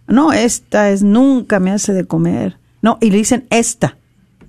[0.07, 2.59] No, esta es nunca me hace de comer.
[2.83, 3.97] No, y le dicen esta.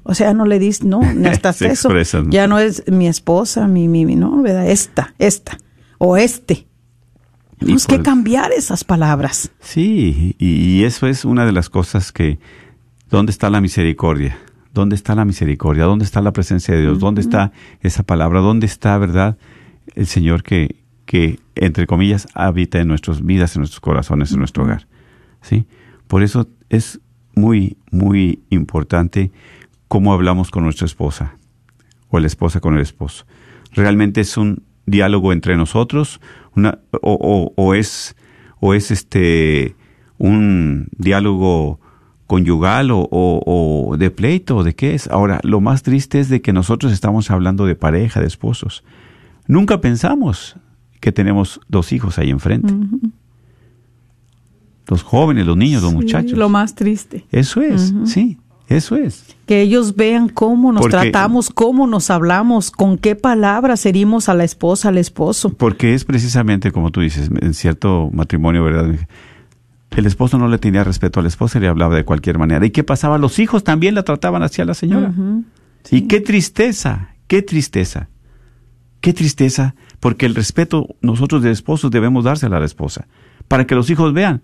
[0.04, 1.88] O sea, no le dicen, no, no estás eso.
[1.90, 2.30] expresan.
[2.30, 4.70] Ya no es mi esposa, mi, mi, mi, no, ¿verdad?
[4.70, 5.58] Esta, esta.
[5.98, 6.68] O este.
[7.58, 9.50] Tenemos que cambiar esas palabras.
[9.62, 12.38] Sí, y, y eso es una de las cosas que,
[13.10, 14.38] ¿dónde está la misericordia?
[14.74, 15.86] ¿Dónde está la misericordia?
[15.86, 17.00] ¿Dónde está la presencia de Dios?
[17.00, 18.42] ¿Dónde está esa palabra?
[18.42, 19.38] ¿Dónde está, verdad,
[19.96, 24.66] el Señor que, que, entre comillas, habita en nuestras vidas, en nuestros corazones, en nuestro
[24.66, 24.86] hogar?
[25.46, 25.66] ¿Sí?
[26.08, 27.00] Por eso es
[27.36, 29.32] muy, muy importante
[29.88, 31.36] cómo hablamos con nuestra esposa
[32.10, 33.26] o la esposa con el esposo.
[33.74, 36.20] Realmente es un diálogo entre nosotros,
[36.56, 38.16] una, o, es,
[38.60, 39.76] o es este
[40.18, 41.80] un diálogo
[42.26, 43.44] conyugal o, o-
[43.92, 45.08] o de pleito o de qué es.
[45.10, 48.84] Ahora, lo más triste es de que nosotros estamos hablando de pareja, de esposos.
[49.48, 50.56] Nunca pensamos
[51.02, 52.74] que tenemos dos hijos ahí enfrente.
[54.88, 56.38] Los jóvenes, los niños, los Sí, muchachos.
[56.38, 57.26] Lo más triste.
[57.32, 59.36] Eso es, sí, eso es.
[59.48, 64.34] Que ellos vean cómo nos Porque- tratamos, cómo nos hablamos, con qué palabras herimos a
[64.34, 65.50] la esposa, al esposo.
[65.54, 68.94] Porque es precisamente como tú dices, en cierto matrimonio, ¿verdad?
[69.92, 72.66] El esposo no le tenía respeto a la esposa y le hablaba de cualquier manera.
[72.66, 73.18] ¿Y qué pasaba?
[73.18, 75.14] Los hijos también la trataban así a la señora.
[75.90, 78.10] Y qué tristeza, qué tristeza,
[79.00, 83.08] qué tristeza, porque el respeto nosotros de esposos debemos dárselo a la esposa,
[83.48, 84.42] para que los hijos vean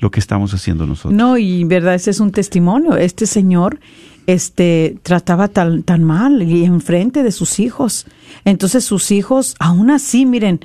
[0.00, 1.14] lo que estamos haciendo nosotros.
[1.14, 2.96] No, y verdad, ese es un testimonio.
[2.96, 3.78] Este señor
[4.26, 8.06] este trataba tan, tan mal y enfrente de sus hijos.
[8.44, 10.60] Entonces sus hijos, aún así, miren,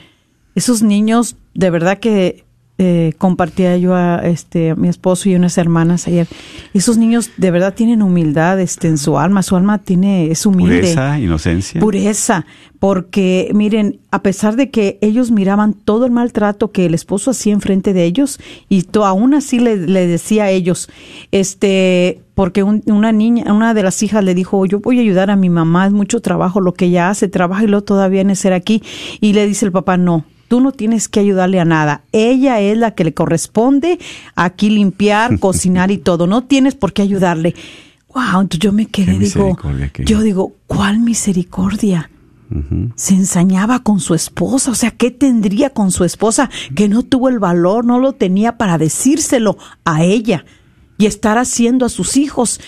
[0.55, 2.44] esos niños, de verdad que
[2.77, 6.27] eh, compartía yo a este a mi esposo y unas hermanas ayer.
[6.73, 10.79] Esos niños de verdad tienen humildad este en su alma, su alma tiene es humilde.
[10.81, 11.79] Pureza, inocencia.
[11.79, 12.45] Pureza,
[12.79, 17.53] porque miren, a pesar de que ellos miraban todo el maltrato que el esposo hacía
[17.53, 20.89] enfrente de ellos, y to- aún así le, le decía a ellos,
[21.31, 25.29] este, porque un- una niña, una de las hijas le dijo, yo voy a ayudar
[25.31, 28.35] a mi mamá, es mucho trabajo lo que ella hace, trabaja y luego todavía a
[28.35, 28.83] ser aquí,
[29.21, 30.25] y le dice el papá, no.
[30.47, 32.03] Tú no tienes que ayudarle a nada.
[32.11, 33.99] Ella es la que le corresponde
[34.35, 36.27] aquí limpiar, cocinar y todo.
[36.27, 37.55] No tienes por qué ayudarle.
[38.13, 39.55] Wow, entonces yo me quedé, digo,
[39.91, 42.09] que- yo digo, ¿cuál misericordia?
[42.95, 47.27] Se ensañaba con su esposa, o sea, ¿qué tendría con su esposa que no tuvo
[47.27, 50.45] el valor, no lo tenía para decírselo a ella
[50.99, 52.61] y estar haciendo a sus hijos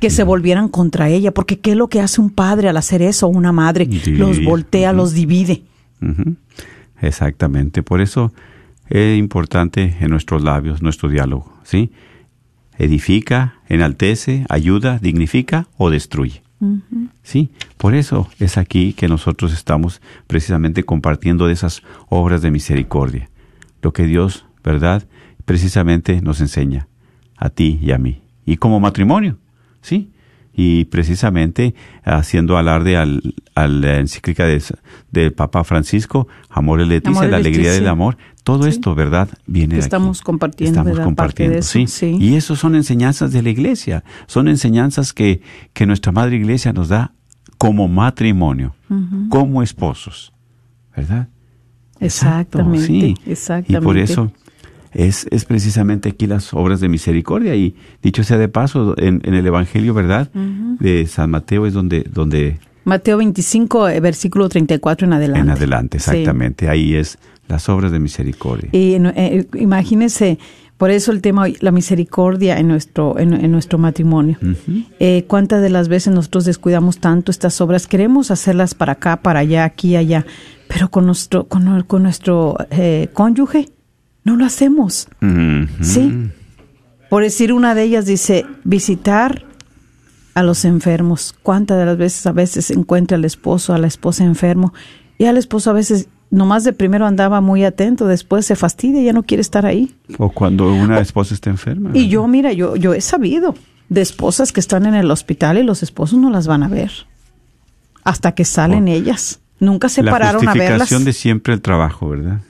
[0.00, 1.32] que se volvieran contra ella?
[1.32, 3.86] Porque ¿qué es lo que hace un padre al hacer eso, una madre?
[4.18, 5.62] Los voltea, los divide.
[7.00, 7.82] Exactamente.
[7.82, 8.32] Por eso
[8.88, 11.92] es importante en nuestros labios nuestro diálogo, ¿sí?
[12.76, 16.42] Edifica, enaltece, ayuda, dignifica o destruye.
[17.22, 23.28] Sí, por eso es aquí que nosotros estamos precisamente compartiendo de esas obras de misericordia.
[23.82, 25.06] Lo que Dios, ¿verdad?
[25.44, 26.88] Precisamente nos enseña
[27.36, 28.22] a ti y a mí.
[28.46, 29.36] Y como matrimonio,
[29.82, 30.10] ¿sí?
[30.56, 34.62] Y precisamente haciendo alarde al, a la encíclica de-
[35.10, 37.80] del Papa Francisco, Amor y Leticia, Amor y la alegría Leticia.
[37.80, 38.16] del amor.
[38.44, 38.68] Todo Sí.
[38.70, 39.28] esto, ¿verdad?
[39.46, 39.84] Viene de aquí.
[39.84, 41.86] estamos compartiendo, Estamos compartiendo, de eso, sí.
[41.86, 42.16] sí.
[42.20, 44.04] Y eso son enseñanzas de la iglesia.
[44.26, 45.40] Son enseñanzas que,
[45.72, 47.12] que nuestra Madre Iglesia nos da
[47.58, 48.74] como matrimonio,
[49.30, 50.32] como esposos,
[50.96, 51.28] ¿verdad?
[52.00, 53.14] Exacto, Exactamente, sí.
[53.26, 53.82] exactamente.
[53.82, 54.30] Y por eso
[54.94, 57.54] es, es precisamente aquí las obras de misericordia.
[57.54, 60.30] Y dicho sea de paso, en, en el Evangelio, ¿verdad?
[60.32, 65.40] De San Mateo es donde, donde Mateo 25, eh, versículo 34 en adelante.
[65.40, 66.10] en adelante, Sí.
[66.10, 66.68] exactamente.
[66.68, 68.68] Ahí es las obras de misericordia.
[68.72, 70.38] Y eh, imagínense,
[70.76, 74.38] por eso el tema la misericordia en nuestro, en, en nuestro matrimonio.
[75.00, 77.86] Eh, ¿Cuántas de las veces nosotros descuidamos tanto estas obras?
[77.86, 80.26] Queremos hacerlas para acá, para allá, aquí, allá,
[80.68, 83.68] pero con nuestro, con, con nuestro eh, cónyuge
[84.24, 85.08] no lo hacemos.
[85.80, 86.30] Sí.
[87.10, 89.44] Por decir una de ellas dice, visitar
[90.34, 91.34] a los enfermos.
[91.42, 94.74] ¿Cuántas de las veces a veces encuentra al esposo, a la esposa enfermo?
[95.18, 99.12] Y al esposo a veces nomás de primero andaba muy atento, después se fastidia, ya
[99.12, 99.94] no quiere estar ahí.
[100.18, 101.90] O cuando una esposa está enferma.
[101.94, 103.54] Y yo, mira, yo, yo he sabido
[103.88, 106.90] de esposas que están en el hospital y los esposos no las van a ver
[108.02, 108.92] hasta que salen Oh.
[108.92, 109.40] ellas.
[109.60, 110.70] Nunca se la pararon a verlas.
[110.80, 112.40] justificación de siempre el trabajo, ¿verdad?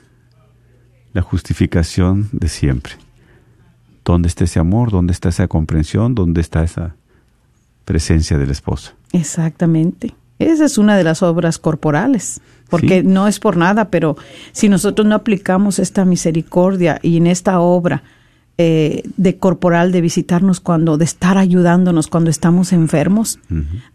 [1.14, 2.92] La justificación de siempre.
[4.04, 4.90] ¿Dónde está ese amor?
[4.90, 6.14] ¿Dónde está esa comprensión?
[6.14, 6.94] ¿Dónde está esa
[7.86, 8.92] presencia del esposo?
[9.12, 10.14] Exactamente.
[10.38, 13.06] Esa es una de las obras corporales, porque Sí.
[13.06, 14.16] no es por nada, pero
[14.52, 18.02] si nosotros no aplicamos esta misericordia y en esta obra
[18.56, 23.40] eh, de corporal de visitarnos cuando, de estar ayudándonos cuando estamos enfermos,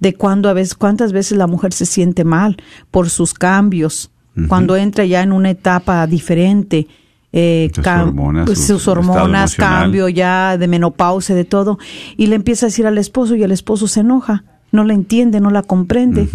[0.02, 2.58] de cuando a veces, cuántas veces la mujer se siente mal
[2.92, 4.12] por sus cambios,
[4.50, 6.88] cuando entra ya en una etapa diferente,
[7.32, 11.78] eh, Sus hormonas, pues, su- sus hormonas, cambio ya de menopausia, de todo,
[12.18, 15.40] y le empieza a decir al esposo y el esposo se enoja, no la entiende,
[15.40, 16.28] no la comprende.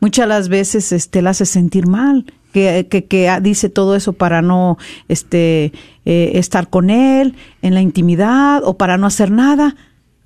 [0.00, 4.42] Muchas las veces este, la hace sentir mal, que, que, que dice todo eso para
[4.42, 4.76] no
[5.08, 5.72] este,
[6.04, 9.76] eh, estar con él en la intimidad o para no hacer nada,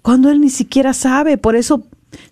[0.01, 1.37] cuando él ni siquiera sabe.
[1.39, 1.83] Por eso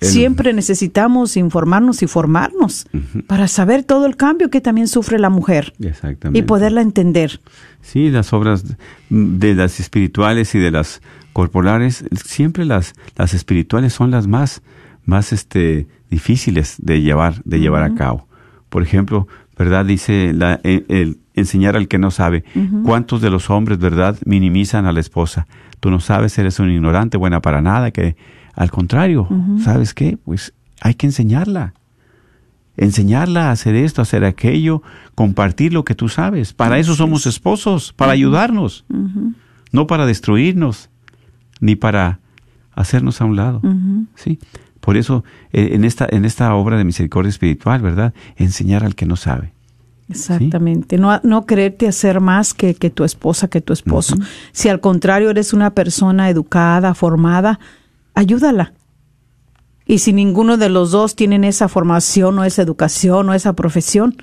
[0.01, 2.87] Siempre necesitamos informarnos y formarnos
[3.27, 6.39] para saber todo el cambio que también sufre la mujer Exactamente.
[6.39, 7.41] y poderla entender.
[7.81, 8.65] Sí, las obras
[9.11, 14.63] de las espirituales y de las corporales, siempre las, las espirituales son las más,
[15.05, 18.27] más este, difíciles de llevar, de llevar a cabo.
[18.69, 19.85] Por ejemplo, ¿verdad?
[19.85, 22.45] Dice la, el, el enseñar al que no sabe.
[22.85, 25.47] ¿Cuántos de los hombres, verdad, minimizan a la esposa?
[25.81, 28.17] Tú no sabes, eres un ignorante, buena para nada, que
[28.55, 29.29] al contrario,
[29.63, 30.19] ¿sabes qué?
[30.23, 31.75] Pues hay que enseñarla
[32.77, 34.83] enseñarla a hacer esto, a hacer aquello,
[35.15, 36.53] compartir lo que tú sabes.
[36.53, 38.85] Para eso somos esposos, para ayudarnos,
[39.73, 40.91] no para destruirnos,
[41.61, 42.21] ni para
[42.75, 43.61] hacernos a un lado.
[44.15, 44.39] ¿sí?
[44.81, 48.15] Por eso, eh, en esta, en esta obra de misericordia espiritual, ¿verdad?
[48.37, 49.53] Enseñar al que no sabe.
[50.09, 50.99] Exactamente.
[50.99, 54.17] No, no quererte hacer más que, que tu esposa, que tu esposo.
[54.51, 57.61] Si al contrario eres una persona educada, formada,
[58.15, 58.73] ayúdala.
[59.85, 64.17] Y si ninguno de los dos tienen esa formación o esa educación o esa profesión,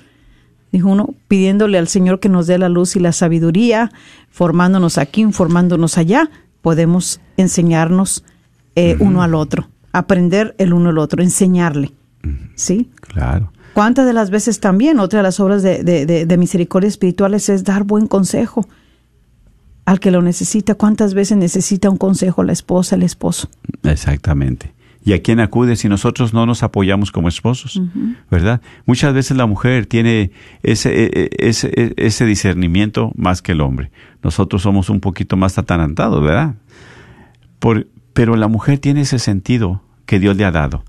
[0.72, 3.90] dijo uno, pidiéndole al Señor que nos dé la luz y la sabiduría,
[4.30, 6.30] formándonos aquí, formándonos allá,
[6.62, 8.24] podemos enseñarnos
[8.76, 11.92] eh, uno al otro, aprender el uno al otro, enseñarle.
[12.54, 12.90] ¿Sí?
[13.00, 13.52] Claro.
[13.74, 17.48] ¿Cuántas de las veces también, otra de las obras de, de, de- de misericordia espirituales
[17.48, 18.66] es dar buen consejo
[19.90, 20.76] al que lo necesita?
[20.76, 23.50] ¿Cuántas veces necesita un consejo la esposa, el esposo?
[23.82, 24.72] Exactamente.
[25.04, 27.82] ¿Y a quién acude si nosotros no nos apoyamos como esposos?
[28.30, 28.60] ¿Verdad?
[28.86, 30.30] Muchas veces la mujer tiene
[30.62, 33.90] ese, e- e- ese, e- ese discernimiento más que el hombre.
[34.22, 36.54] Nosotros somos un poquito más atarantados, ¿verdad?
[37.58, 40.84] Por, pero la mujer tiene ese sentido que Dios le ha dado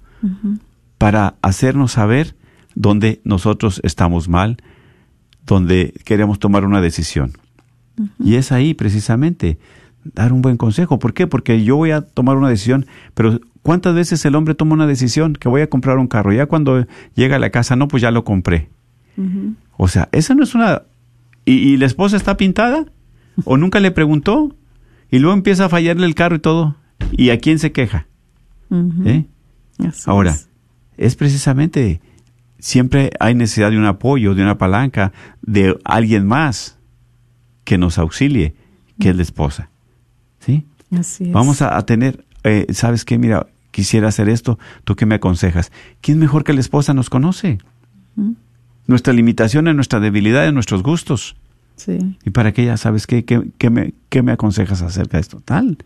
[0.99, 2.35] para hacernos saber
[2.75, 4.57] dónde nosotros estamos mal,
[5.47, 7.31] donde queremos tomar una decisión.
[8.19, 9.57] Y es ahí precisamente
[10.03, 10.99] dar un buen consejo.
[10.99, 11.27] ¿Por qué?
[11.27, 15.33] Porque yo voy a tomar una decisión, pero ¿cuántas veces el hombre toma una decisión
[15.33, 16.33] que voy a comprar un carro?
[16.33, 16.85] Ya cuando
[17.15, 18.69] llega a la casa, no, pues ya lo compré.
[19.77, 20.83] O sea, esa no es una...
[21.45, 22.85] ¿Y, y la esposa está pintada?
[23.45, 24.55] ¿O nunca le preguntó?
[25.09, 26.75] Y luego empieza a fallarle el carro y todo.
[27.11, 28.07] ¿Y a quién se queja?
[29.05, 29.25] ¿Eh?
[30.05, 30.49] Ahora, es.
[30.97, 32.01] es precisamente,
[32.59, 35.11] siempre hay necesidad de un apoyo, de una palanca,
[35.41, 36.77] de alguien más
[37.71, 38.53] que nos auxilie,
[38.99, 39.69] que es la esposa.
[40.39, 40.65] ¿Sí?
[40.91, 41.31] Así es.
[41.31, 43.17] Vamos a, a tener, eh, ¿sabes qué?
[43.17, 45.71] Mira, quisiera hacer esto, ¿tú qué me aconsejas?
[46.01, 47.59] ¿Quién mejor que la esposa nos conoce?
[48.87, 51.37] Nuestra limitación, nuestra debilidad, nuestros gustos.
[51.77, 52.17] Sí.
[52.25, 53.23] Y para que ella, ¿sabes qué?
[53.23, 55.39] ¿Qué, qué me, qué me aconsejas acerca de esto?
[55.39, 55.77] Tal.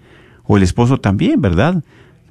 [0.45, 1.84] O el esposo también, ¿verdad?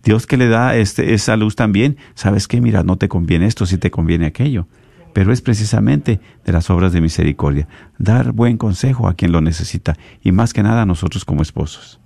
[0.02, 2.60] Dios que le da este, esa luz también, ¿sabes qué?
[2.60, 4.66] Mira, no te conviene esto, si te conviene aquello.
[5.14, 7.66] Pero es precisamente de las obras de misericordia,
[7.98, 12.00] dar buen consejo a quien lo necesita y más que nada a nosotros como esposos.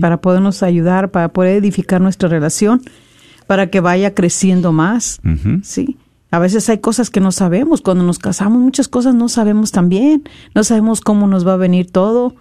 [0.00, 2.82] Para podernos ayudar, para poder edificar nuestra relación,
[3.46, 5.20] para que vaya creciendo más.
[5.62, 5.98] Sí.
[6.30, 7.80] A veces hay cosas que no sabemos.
[7.80, 10.24] Cuando nos casamos, muchas cosas no sabemos también.
[10.52, 12.34] No sabemos cómo nos va a venir todo,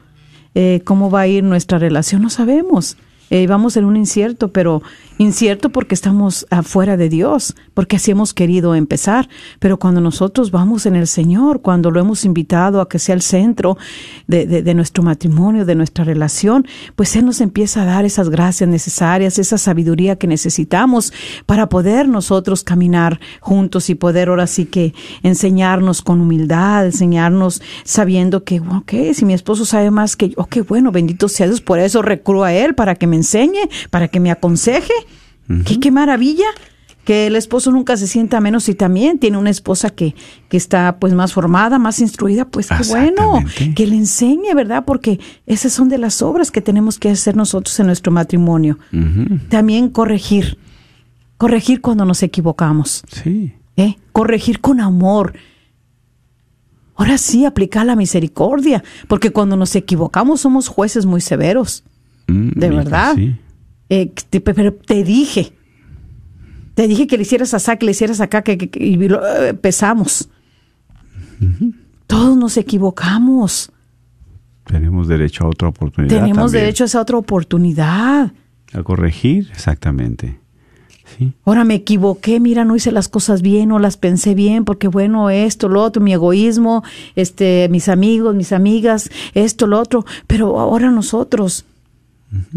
[0.55, 2.97] eh, cómo va a ir nuestra relación, no sabemos.
[3.29, 4.81] Eh, vamos en un incierto, pero
[5.17, 9.27] incierto porque estamos afuera de Dios, porque así hemos querido empezar.
[9.59, 13.21] Pero cuando nosotros vamos en el Señor, cuando lo hemos invitado a que sea el
[13.21, 13.77] centro
[14.27, 18.29] de, de- de nuestro matrimonio, de nuestra relación, pues Él nos empieza a dar esas
[18.29, 21.11] gracias necesarias, esa sabiduría que necesitamos
[21.45, 28.43] para poder nosotros caminar juntos y poder ahora sí que enseñarnos con humildad, enseñarnos sabiendo
[28.43, 31.61] que, ok, si mi esposo sabe más que yo, oh, qué bueno, bendito sea Dios,
[31.61, 34.93] por eso recurro a Él, para que me enseñe, para que me aconseje.
[35.65, 36.45] ¿Qué, qué maravilla
[37.03, 40.15] que el esposo nunca se sienta menos y también tiene una esposa que,
[40.47, 43.43] que está pues más formada, más instruida, pues qué bueno,
[43.75, 44.85] que le enseñe, ¿verdad?
[44.85, 48.79] Porque esas son de las obras que tenemos que hacer nosotros en nuestro matrimonio.
[49.49, 50.57] También corregir,
[51.37, 53.53] corregir cuando nos equivocamos, Sí.
[53.75, 53.97] ¿eh?
[54.13, 55.33] corregir con amor.
[56.95, 61.83] Ahora sí, aplicar la misericordia, porque cuando nos equivocamos somos jueces muy severos.
[62.27, 63.15] Mm, de verdad.
[63.15, 63.35] sí.
[63.89, 65.53] Eh, te- pero te dije,
[66.73, 69.23] te dije que le hicieras acá, que le hicieras acá, que, que- que- y lo-
[69.25, 70.29] eh, empezamos.
[72.07, 73.71] Todos nos equivocamos.
[74.65, 76.15] Tenemos derecho a otra oportunidad.
[76.15, 76.63] Tenemos también.
[76.63, 78.31] derecho a esa otra oportunidad.
[78.75, 80.39] a corregir, exactamente.
[81.17, 81.31] Sí.
[81.45, 85.29] Ahora me equivoqué, mira, no hice las cosas bien, no las pensé bien, porque bueno,
[85.29, 86.83] esto, lo otro, mi egoísmo,
[87.15, 90.05] este, mis amigos, mis amigas, esto, lo otro.
[90.25, 91.65] Pero ahora nosotros,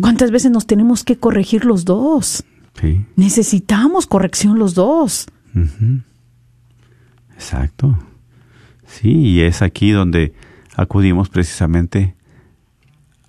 [0.00, 2.44] ¿cuántas veces nos tenemos que corregir los dos?
[2.80, 3.04] Sí.
[3.16, 5.26] Necesitamos corrección los dos.
[7.34, 7.98] Exacto.
[8.86, 10.34] Sí, y es aquí donde
[10.76, 12.14] acudimos precisamente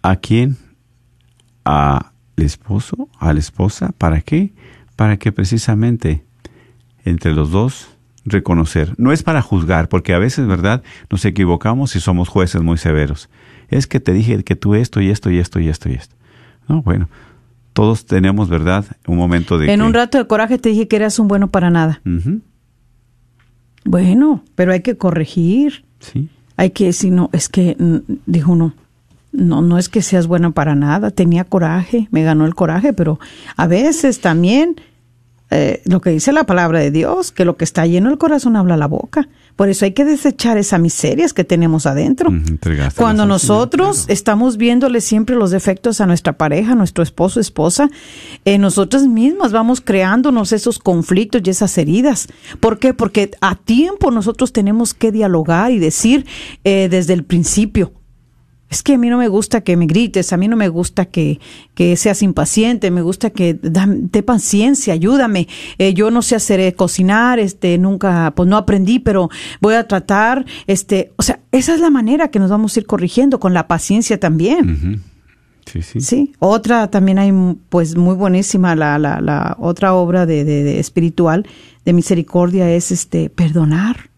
[0.02, 0.58] a quién,
[1.64, 4.54] al esposo, a la esposa, ¿para qué?
[4.96, 6.24] Para que precisamente
[7.04, 7.90] entre los dos
[8.26, 8.94] reconocer.
[8.98, 10.84] No es para juzgar, porque a veces, ¿verdad?
[11.10, 13.30] Nos equivocamos y somos jueces muy severos.
[13.70, 16.16] Es que te dije que tú esto y esto y esto y esto y esto.
[16.68, 17.08] No, bueno,
[17.74, 18.86] todos tenemos, ¿verdad?
[19.08, 21.48] Un momento de En que- un rato de coraje te dije que eras un bueno
[21.50, 22.02] para nada.
[23.86, 25.86] Bueno, pero hay que corregir.
[26.00, 26.30] Sí.
[26.58, 27.78] Hay que decir, no, es que,
[28.26, 28.74] dijo uno,
[29.32, 33.20] no, no es que seas buena para nada, tenía coraje, me ganó el coraje, pero
[33.56, 34.76] a veces también
[35.52, 38.56] eh, lo que dice la palabra de Dios, que lo que está lleno el corazón
[38.56, 39.30] habla la boca.
[39.58, 42.30] Por eso hay que desechar esas miserias que tenemos adentro.
[42.96, 44.14] Cuando nosotros claro.
[44.14, 47.90] estamos viéndole siempre los defectos a nuestra pareja, a nuestro esposo, esposa,
[48.46, 52.28] eh, nosotras mismas vamos creándonos esos conflictos y esas heridas.
[52.60, 52.94] ¿Por qué?
[52.94, 56.28] Porque a tiempo nosotros tenemos que dialogar y decir
[56.64, 57.97] eh, desde el principio.
[58.70, 61.06] Es que a mí no me gusta que me grites, a mí no me gusta
[61.06, 61.40] que,
[61.74, 65.48] que seas impaciente, me gusta que te paciencia, ayúdame.
[65.78, 69.30] Eh, yo no sé hacer eh, cocinar, este, nunca, pues no aprendí, pero
[69.62, 72.86] voy a tratar, este, o sea, esa es la manera que nos vamos a ir
[72.86, 75.02] corrigiendo, con la paciencia también.
[75.66, 76.02] Sí, sí.
[76.02, 77.32] Sí, otra también hay,
[77.70, 81.46] pues muy buenísima, la, la, la otra obra de, de- de espiritual
[81.86, 84.10] de misericordia es este perdonar,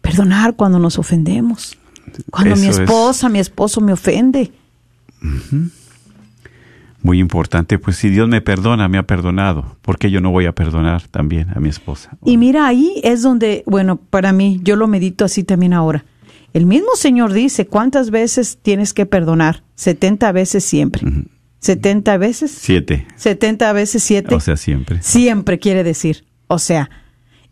[0.00, 1.76] perdonar cuando nos ofendemos,
[2.30, 4.52] cuando mi es- esposa, mi esposo me ofende.
[7.02, 10.44] Muy importante, pues si Dios me perdona, me ha perdonado, ¿por qué yo no voy
[10.44, 12.10] a perdonar también a mi esposa?
[12.26, 16.04] Y mira, ahí es donde, bueno, para mí, yo lo medito así también ahora.
[16.52, 19.62] El mismo Señor dice, ¿cuántas veces tienes que perdonar?
[19.76, 21.00] 70 veces siempre.
[21.60, 22.50] 70 veces.
[22.50, 24.34] Siete, 70 veces 7.
[24.34, 25.00] o sea, siempre.
[25.02, 26.24] Siempre quiere decir.
[26.48, 26.90] O sea,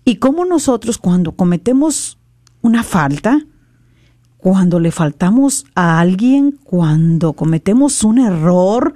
[0.05, 2.19] y cómo nosotros cuando cometemos
[2.61, 3.39] una falta,
[4.39, 8.95] cuando le faltamos a alguien, cuando cometemos un error,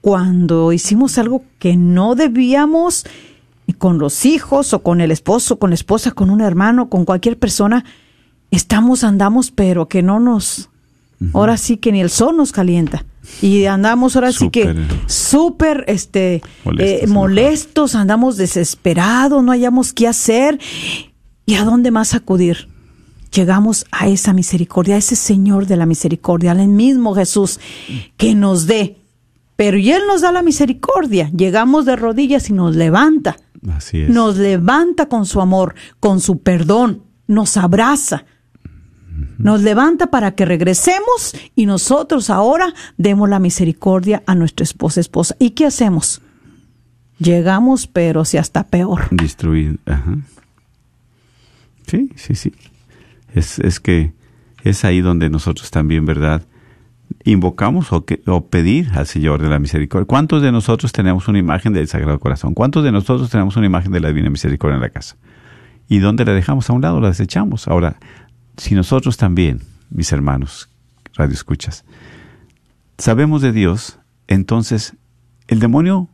[0.00, 3.04] cuando hicimos algo que no debíamos,
[3.78, 7.38] con los hijos o con el esposo, con la esposa, con un hermano, con cualquier
[7.38, 7.84] persona,
[8.50, 10.70] estamos, andamos, pero que no nos,
[11.32, 13.04] ahora sí que ni el sol nos calienta.
[13.42, 14.86] Y andamos ahora sí que Súper.
[15.06, 20.60] súper este, Molestos, eh, molestos, andamos desesperados, no hayamos qué hacer.
[21.44, 22.68] ¿Y a dónde más acudir?
[23.36, 27.60] Llegamos a esa misericordia, a ese Señor de la misericordia, al mismo Jesús
[28.16, 28.96] que nos dé.
[29.56, 31.30] Pero y Él nos da la misericordia.
[31.36, 33.36] Llegamos de rodillas y nos levanta.
[33.70, 34.08] Así es.
[34.08, 38.24] Nos levanta con su amor, con su perdón, nos abraza.
[39.36, 45.36] Nos levanta para que regresemos y nosotros ahora demos la misericordia a nuestra esposa, esposa.
[45.38, 46.22] ¿Y qué hacemos?
[47.18, 49.08] Llegamos, pero si hasta peor.
[49.10, 49.78] Destruir.
[49.84, 50.16] Ajá.
[51.86, 52.52] Sí, sí, sí.
[53.36, 54.14] Es, que
[54.64, 56.46] es ahí donde nosotros también, ¿verdad?
[57.24, 60.06] Invocamos o, o pedir al Señor de la misericordia.
[60.06, 62.54] ¿Cuántos de nosotros tenemos una imagen del Sagrado Corazón?
[62.54, 65.16] ¿Cuántos de nosotros tenemos una imagen de la Divina Misericordia en la casa?
[65.86, 67.00] ¿Y dónde la dejamos a un lado?
[67.00, 67.68] La desechamos.
[67.68, 67.98] Ahora,
[68.56, 69.60] si nosotros también,
[69.90, 70.70] mis hermanos,
[71.14, 71.84] radio escuchas,
[72.98, 74.96] sabemos de Dios, entonces
[75.46, 76.08] el demonio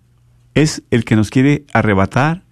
[0.55, 2.43] es el que nos quiere arrebatar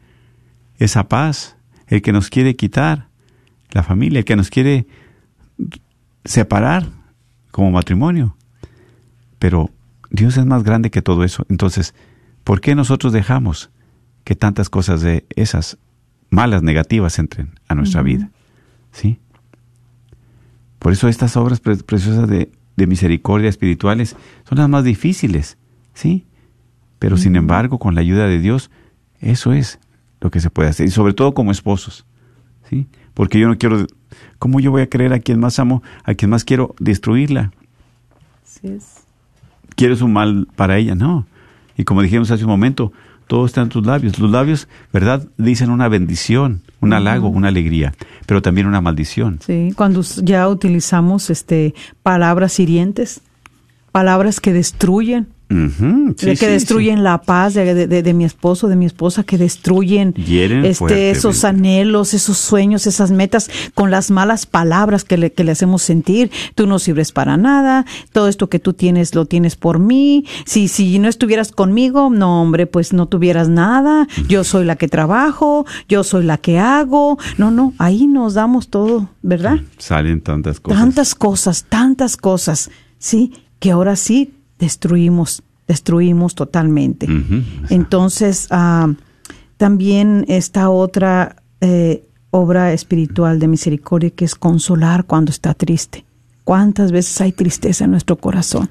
[0.78, 1.56] esa paz,
[1.88, 3.09] el que nos quiere quitar
[3.72, 4.86] la familia, el que nos quiere
[6.24, 6.86] separar
[7.50, 8.36] como matrimonio.
[9.38, 9.70] Pero
[10.10, 11.46] Dios es más grande que todo eso.
[11.48, 11.94] Entonces,
[12.44, 13.70] ¿por qué nosotros dejamos
[14.24, 15.78] que tantas cosas de esas
[16.30, 18.30] malas, negativas entren a nuestra vida?
[18.92, 19.18] ¿Sí?
[20.78, 24.16] Por eso estas obras pre- preciosas de, de misericordia espirituales
[24.48, 25.58] son las más difíciles,
[25.94, 26.26] ¿sí?
[26.98, 28.70] Pero sin embargo, con la ayuda de Dios,
[29.20, 29.78] eso es
[30.20, 30.86] lo que se puede hacer.
[30.86, 32.04] Y sobre todo como esposos,
[32.68, 32.86] ¿sí?
[33.20, 33.86] Porque yo no quiero,
[34.38, 37.52] ¿cómo yo voy a creer a quien más amo, a quien más quiero destruirla?
[39.76, 41.26] Quiero su mal para ella, no.
[41.76, 42.94] Y como dijimos hace un momento,
[43.26, 44.18] todo está en tus labios.
[44.18, 45.28] Los labios, ¿verdad?
[45.36, 47.92] Dicen una bendición, un halago, una alegría,
[48.24, 49.38] pero también una maldición.
[49.44, 53.20] Sí, cuando ya utilizamos este palabras hirientes,
[53.92, 58.68] palabras que destruyen, Sí, de que sí, destruyen la paz de, de- de mi esposo,
[58.68, 64.12] de mi esposa, que destruyen Hieren este, esos anhelos, esos sueños, esas metas con las
[64.12, 66.30] malas palabras que le, que le hacemos sentir.
[66.54, 70.24] Tú no sirves para nada, todo esto que tú tienes lo tienes por mí.
[70.46, 74.06] Si, si no estuvieras conmigo, no, hombre, pues no tuvieras nada.
[74.28, 77.18] Yo soy la que trabajo, yo soy la que hago.
[77.38, 79.58] No, no, ahí nos damos todo, ¿verdad?
[79.78, 80.78] Salen tantas cosas.
[80.80, 87.08] Tantas cosas, tantas cosas, sí, que ahora sí destruimos, destruimos totalmente.
[87.70, 88.92] Entonces, ah,
[89.56, 96.04] también esta otra eh, obra espiritual de misericordia que es consolar cuando está triste.
[96.44, 98.70] ¿Cuántas veces hay tristeza en nuestro corazón?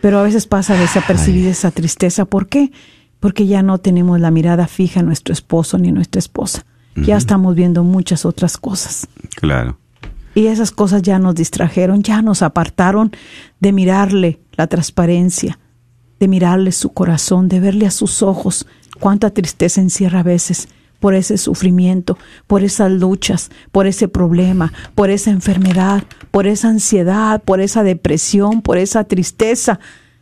[0.00, 2.24] Pero a veces pasa desapercibida esa tristeza.
[2.24, 2.72] ¿Por qué?
[3.20, 6.64] Porque ya no tenemos la mirada fija en nuestro esposo ni en nuestra esposa.
[6.94, 9.06] Ya estamos viendo muchas otras cosas.
[9.36, 9.78] Claro.
[10.34, 13.12] Y esas cosas ya nos distrajeron, ya nos apartaron
[13.60, 15.58] de mirarle la transparencia,
[16.20, 18.66] de mirarle su corazón, de verle a sus ojos.
[19.00, 20.68] Cuánta tristeza encierra a veces
[21.00, 27.42] por ese sufrimiento, por esas luchas, por ese problema, por esa enfermedad, por esa ansiedad,
[27.42, 29.78] por esa depresión, por esa tristeza,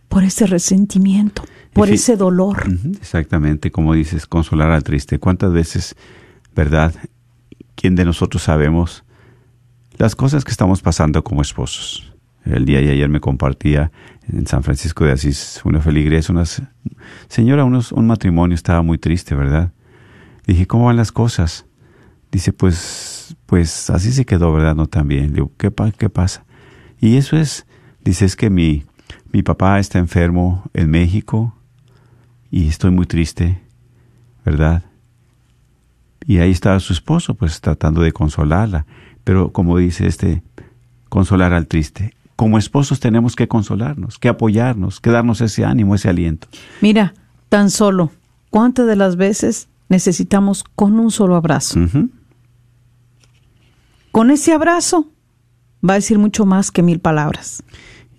[0.08, 1.42] por ese resentimiento,
[1.72, 2.68] por ese dolor.
[3.00, 5.18] Exactamente, como dices, consolar al triste.
[5.18, 5.96] ¿Cuántas veces,
[6.54, 6.94] verdad?
[7.74, 9.04] ¿Quién de nosotros sabemos
[9.98, 12.12] las cosas que estamos pasando como esposos?
[12.44, 13.90] El día de ayer me compartía
[14.32, 16.66] en San Francisco de Asís una feligres, una se-
[17.28, 19.72] señora, un matrimonio estaba muy triste, ¿verdad?
[20.46, 21.66] Dije, ¿cómo van las cosas?
[22.30, 24.76] Dice, pues, pues así se quedó, ¿verdad?
[24.76, 25.32] No tan bien.
[25.32, 26.44] Digo, ¿qué, ¿qué pasa?
[27.00, 27.66] Y eso es,
[28.04, 28.84] dice, es que mi,
[29.32, 31.56] mi papá está enfermo en México
[32.50, 33.60] y estoy muy triste,
[34.44, 34.84] ¿verdad?
[36.26, 38.86] Y ahí estaba su esposo, pues tratando de consolarla.
[39.26, 40.44] Pero como dice este,
[41.08, 42.14] consolar al triste.
[42.36, 46.46] Como esposos tenemos que consolarnos, que apoyarnos, que darnos ese ánimo, ese aliento.
[46.80, 47.12] Mira,
[47.48, 48.12] tan solo,
[48.50, 51.80] ¿cuántas de las veces necesitamos con un solo abrazo?
[54.12, 55.08] Con ese abrazo
[55.84, 57.64] va a decir mucho más que mil palabras.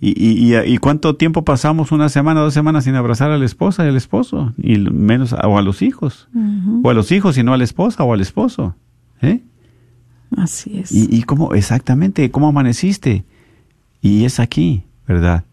[0.02, 1.94] ¿Y, y, y, cuánto tiempo pasamos?
[1.94, 5.58] Una semana, dos semanas sin abrazar a la esposa y al esposo, y menos o
[5.58, 6.28] a los hijos,
[6.84, 8.76] o a los hijos y no a la esposa o al esposo.
[9.22, 9.42] ¿eh?
[10.36, 10.92] Así es.
[10.92, 13.26] ¿Y, cómo, exactamente, cómo amaneciste?
[14.02, 15.46] Y es aquí, ¿verdad?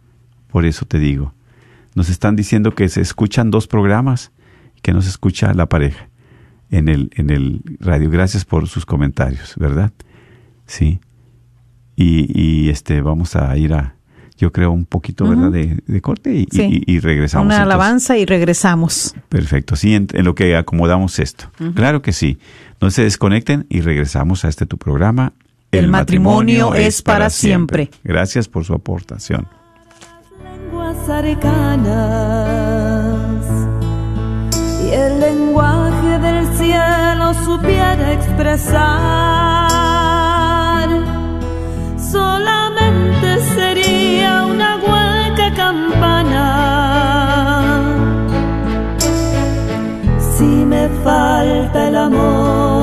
[0.48, 1.32] Por eso te digo.
[1.94, 4.32] Nos están diciendo que se escuchan dos programas,
[4.82, 6.08] que no se escucha la pareja
[6.70, 8.10] en el, en el radio.
[8.10, 9.92] Gracias por sus comentarios, ¿verdad?
[10.66, 11.00] Sí.
[11.96, 13.94] Y, y este, vamos a ir a,
[14.36, 15.50] yo creo, un poquito, ¿verdad?
[15.50, 16.82] De, de corte y, Sí.
[16.86, 17.46] y- y regresamos.
[17.46, 17.74] Una entonces.
[17.74, 19.14] alabanza y regresamos.
[19.28, 21.50] Perfecto, sí, en, en lo que acomodamos esto.
[21.74, 22.38] Claro que sí.
[22.80, 25.32] No se desconecten y regresamos a este tu programa.
[25.70, 27.90] El matrimonio es para siempre.
[28.04, 29.46] Gracias por su aportación.
[30.42, 31.94] lenguas arcanas
[34.84, 38.12] y el lenguaje del cielo supiera
[39.94, 40.88] expresar,
[41.98, 42.73] solamente
[45.44, 46.46] hueca campana.
[50.18, 52.73] Si me falta el amor,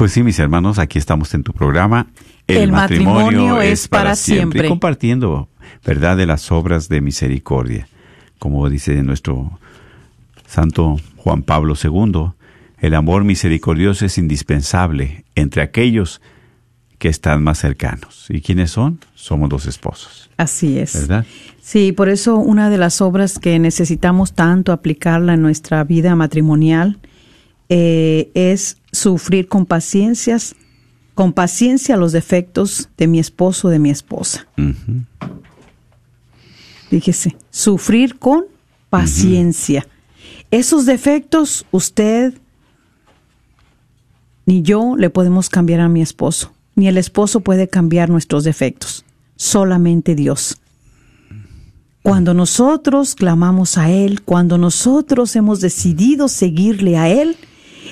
[0.00, 2.06] Pues sí, mis hermanos, aquí estamos en tu programa.
[2.46, 4.64] El matrimonio es para siempre.
[4.64, 5.50] Y compartiendo,
[5.84, 7.86] ¿verdad?, de las obras de misericordia.
[8.38, 9.58] Como dice nuestro
[10.46, 12.30] Santo Juan Pablo II,
[12.78, 16.22] el amor misericordioso es indispensable entre aquellos
[16.96, 18.24] que están más cercanos.
[18.30, 19.00] ¿Y quiénes son?
[19.14, 20.94] Somos los esposos, Así es.
[20.94, 21.26] ¿verdad?
[21.60, 26.98] Sí, por eso una de las obras que necesitamos tanto aplicarla en nuestra vida matrimonial
[27.68, 30.54] eh, es sufrir con paciencias,
[31.14, 34.46] con paciencia los defectos de mi esposo o de mi esposa.
[36.88, 38.44] Fíjese, sufrir con
[38.88, 39.86] paciencia.
[40.50, 42.34] Esos defectos usted
[44.46, 49.04] ni yo le podemos cambiar a mi esposo, ni el esposo puede cambiar nuestros defectos,
[49.36, 50.58] solamente Dios.
[52.02, 57.36] Cuando nosotros clamamos a Él, cuando nosotros hemos decidido seguirle a Él,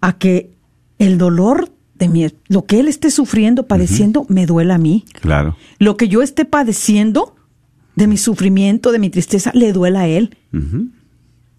[0.00, 0.50] a que
[0.98, 5.04] el dolor de mi, lo que él esté sufriendo, padeciendo, me duela a mí?
[5.20, 7.34] claro Lo que yo esté padeciendo
[7.96, 10.36] de mi sufrimiento, de mi tristeza, le duela a él.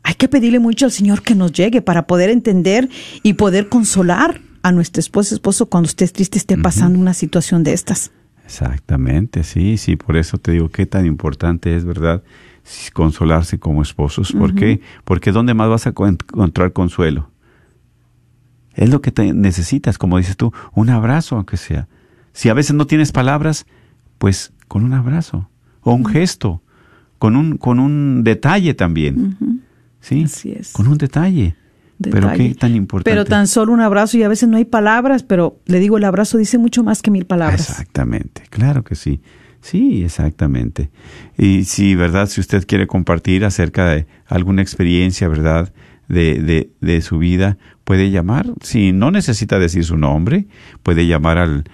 [0.03, 2.89] Hay que pedirle mucho al Señor que nos llegue para poder entender
[3.23, 7.73] y poder consolar a nuestro esposo, esposo cuando esté triste, esté pasando una situación de
[7.73, 8.11] estas.
[8.45, 12.23] exactamente sí sí por eso te digo qué tan importante es verdad
[12.93, 14.81] consolarse como esposos ¿por qué?
[15.03, 17.29] porque dónde más vas a co- encontrar consuelo
[18.75, 21.87] es lo que te necesitas como dices tú un abrazo aunque sea.
[22.33, 23.65] Si a veces no tienes palabras
[24.17, 25.49] pues con un abrazo
[25.81, 26.61] o un gesto
[27.17, 29.61] con un con un detalle también
[30.01, 30.71] sí Así es.
[30.73, 31.55] con un detalle.
[32.01, 32.49] Pero Detalle.
[32.49, 33.11] qué tan importante.
[33.11, 36.05] Pero tan solo un abrazo y a veces no hay palabras, pero le digo, el
[36.05, 37.69] abrazo dice mucho más que mil palabras.
[37.69, 39.19] Exactamente, claro que sí.
[39.61, 40.89] Sí, exactamente.
[41.37, 42.29] Y sí, ¿verdad?
[42.29, 45.73] Si usted quiere compartir acerca de alguna experiencia, ¿verdad?
[46.07, 48.47] De, de, de su vida, puede llamar.
[48.61, 50.47] Si no necesita decir su nombre,
[50.83, 51.65] puede llamar al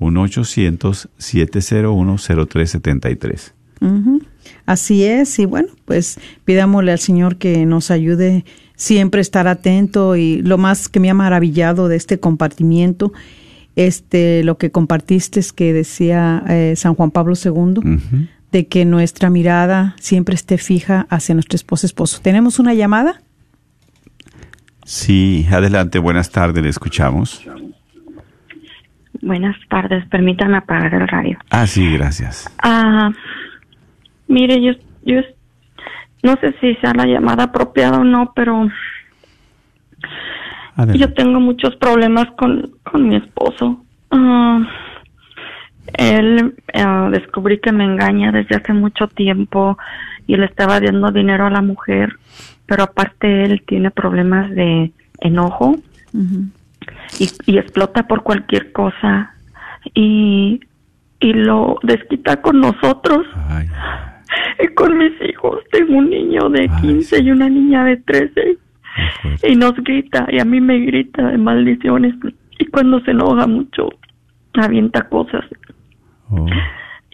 [0.00, 1.80] 1-800-701-0373.
[3.20, 3.52] 1-800-701-0373.
[3.80, 4.22] Ujú.
[4.66, 8.44] Así es, y bueno, pues pidámosle al Señor que nos ayude
[8.76, 13.12] siempre a estar atento y lo más que me ha maravillado de este compartimiento,
[13.76, 17.98] este, lo que compartiste es que decía eh, San Juan Pablo II,
[18.52, 22.20] de que nuestra mirada siempre esté fija hacia nuestro esposo esposo.
[22.22, 23.22] ¿Tenemos una llamada?
[24.84, 27.42] Sí, adelante, buenas tardes, le escuchamos.
[29.24, 31.38] Buenas tardes, permítame apagar el radio.
[31.48, 32.54] Ah, sí, gracias.
[32.62, 33.10] Ah,
[34.28, 34.72] mire, yo,
[35.02, 35.22] yo
[36.22, 38.68] no sé si sea la llamada apropiada o no, pero
[40.76, 40.98] Adelante.
[40.98, 43.82] yo tengo muchos problemas con, con mi esposo.
[44.10, 44.60] Ah,
[45.94, 49.78] él ah, descubrí que me engaña desde hace mucho tiempo
[50.26, 52.18] y le estaba dando dinero a la mujer,
[52.66, 55.76] pero aparte él tiene problemas de enojo.
[57.18, 59.34] Y, y explota por cualquier cosa
[59.94, 60.60] y,
[61.20, 63.26] y lo desquita con nosotros.
[63.48, 63.68] Ay,
[64.62, 65.62] y con mis hijos.
[65.70, 68.58] Tengo un niño de Ay, 15 y una niña de 13 qué
[69.22, 69.50] fuerte.
[69.52, 72.14] y nos grita y a mí me grita de maldiciones.
[72.58, 73.88] Y cuando se enoja mucho
[74.54, 75.44] avienta cosas.
[76.30, 76.46] Oh,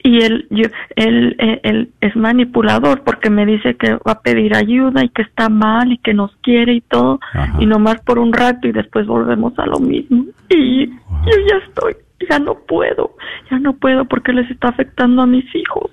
[0.02, 0.64] y él, yo,
[0.96, 5.22] él, él, él es manipulador porque me dice que va a pedir ayuda y que
[5.22, 7.56] está mal y que nos quiere y todo Ajá.
[7.60, 11.24] y nomás por un rato y después volvemos a lo mismo y Wow.
[11.26, 11.94] yo ya estoy,
[12.30, 13.14] ya no puedo,
[13.50, 15.90] ya no puedo porque les está afectando a mis hijos.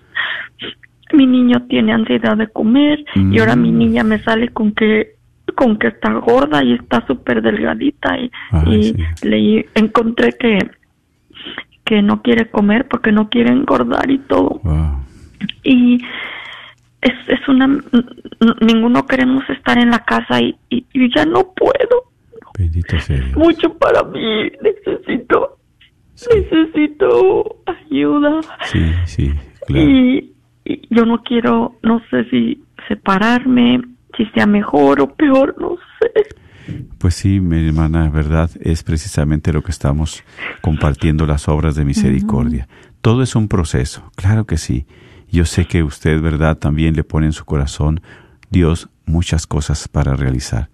[1.13, 3.77] Mi niño tiene ansiedad de comer y ahora mi Mm.
[3.77, 5.15] niña me sale con que
[5.55, 8.95] con que está gorda y está súper delgadita y, Ay, y sí.
[9.27, 10.59] leí encontré que
[11.87, 14.99] que no quiere comer porque no quiere engordar y todo wow.
[15.63, 16.03] y
[17.01, 17.67] es, es una
[18.61, 22.03] ninguno queremos estar en la casa y, y, y ya no puedo
[22.59, 23.37] Bendito sea Dios.
[23.37, 25.57] mucho para mí necesito
[26.15, 29.33] Sí, necesito ayuda sí, sí,
[29.67, 29.89] claro.
[29.89, 30.33] y,
[30.65, 33.81] y yo no quiero no sé si separarme,
[34.15, 36.11] si sea mejor o peor, no sé.
[36.97, 40.23] Pues sí, mi hermana, verdad, es precisamente lo que estamos
[40.61, 42.67] compartiendo las obras de misericordia.
[43.01, 44.85] Todo es un proceso, claro que sí.
[45.29, 48.01] Yo sé que usted, verdad, también le pone en su corazón
[48.49, 50.69] Dios muchas cosas para realizar,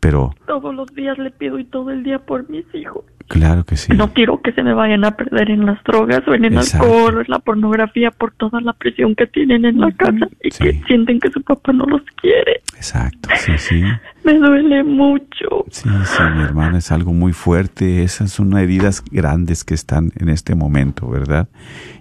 [0.00, 3.04] pero Todos los días le pido y todo el día por mis hijos.
[3.30, 3.92] Claro que sí.
[3.94, 6.84] No quiero que se me vayan a perder en las drogas o en el Exacto.
[6.86, 10.50] alcohol o en la pornografía por toda la presión que tienen en la casa y
[10.50, 10.64] Sí.
[10.64, 12.60] que sienten que su papá no los quiere.
[12.74, 13.82] Exacto, sí, sí.
[14.24, 15.64] Me duele mucho.
[15.70, 18.02] Sí, sí, mi hermana, es algo muy fuerte.
[18.02, 21.48] Esas son heridas grandes que están en este momento, ¿verdad?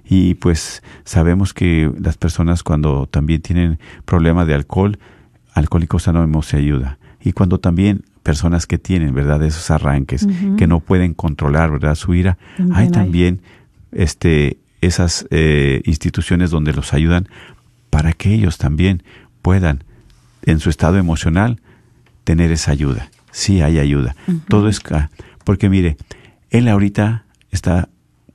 [0.03, 4.97] Y pues sabemos que las personas cuando también tienen problemas de alcohol,
[5.53, 6.97] Alcohólicos Anónimos se ayuda.
[7.21, 9.41] Y cuando también personas que tienen, ¿verdad?
[9.41, 11.95] Esos arranques, que no pueden controlar, ¿verdad?
[11.95, 12.91] Su ira, También hay hay.
[12.91, 13.41] también
[13.91, 17.27] este, esas eh, instituciones donde los ayudan
[17.89, 19.01] para que ellos también
[19.41, 19.83] puedan,
[20.43, 21.59] en su estado emocional,
[22.23, 23.09] tener esa ayuda.
[23.31, 24.15] Sí hay ayuda.
[24.47, 24.79] Todo es
[25.43, 25.97] porque mire,
[26.51, 27.89] él ahorita está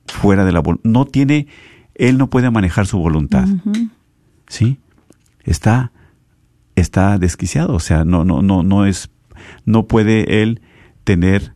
[0.07, 1.47] fuera de la no tiene
[1.93, 3.47] él no puede manejar su voluntad.
[4.49, 4.77] ¿Sí?
[5.45, 5.93] Está
[6.75, 9.09] está desquiciado, o sea, no no no no es
[9.65, 10.61] no puede él
[11.03, 11.53] tener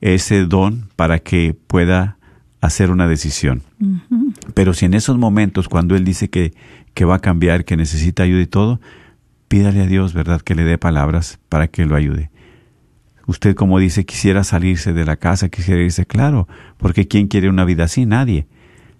[0.00, 2.16] ese don para que pueda
[2.60, 3.62] hacer una decisión.
[4.54, 6.52] Pero si en esos momentos, cuando Él dice que,
[6.94, 8.80] que va a cambiar, que necesita ayuda y todo,
[9.48, 12.30] pídale a Dios, ¿verdad?, que le dé palabras para que lo ayude.
[13.26, 17.64] Usted, como dice, quisiera salirse de la casa, quisiera irse, claro, porque ¿quién quiere una
[17.64, 18.04] vida así?
[18.04, 18.46] Nadie.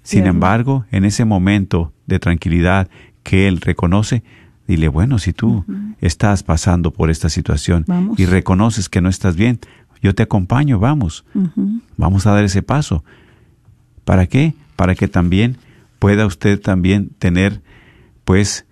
[0.03, 2.89] Sin embargo, en ese momento de tranquilidad
[3.23, 4.23] que Él reconoce,
[4.71, 5.65] dile, bueno, si tú
[6.01, 8.21] estás pasando por esta situación Vamos.
[8.21, 9.59] y reconoces que no estás bien,
[10.01, 11.25] yo te acompaño, vamos,
[11.97, 13.05] vamos a dar ese paso.
[14.05, 14.55] ¿Para qué?
[14.77, 15.57] Para que también
[15.99, 17.63] pueda usted también tener,
[18.25, 18.65] pues,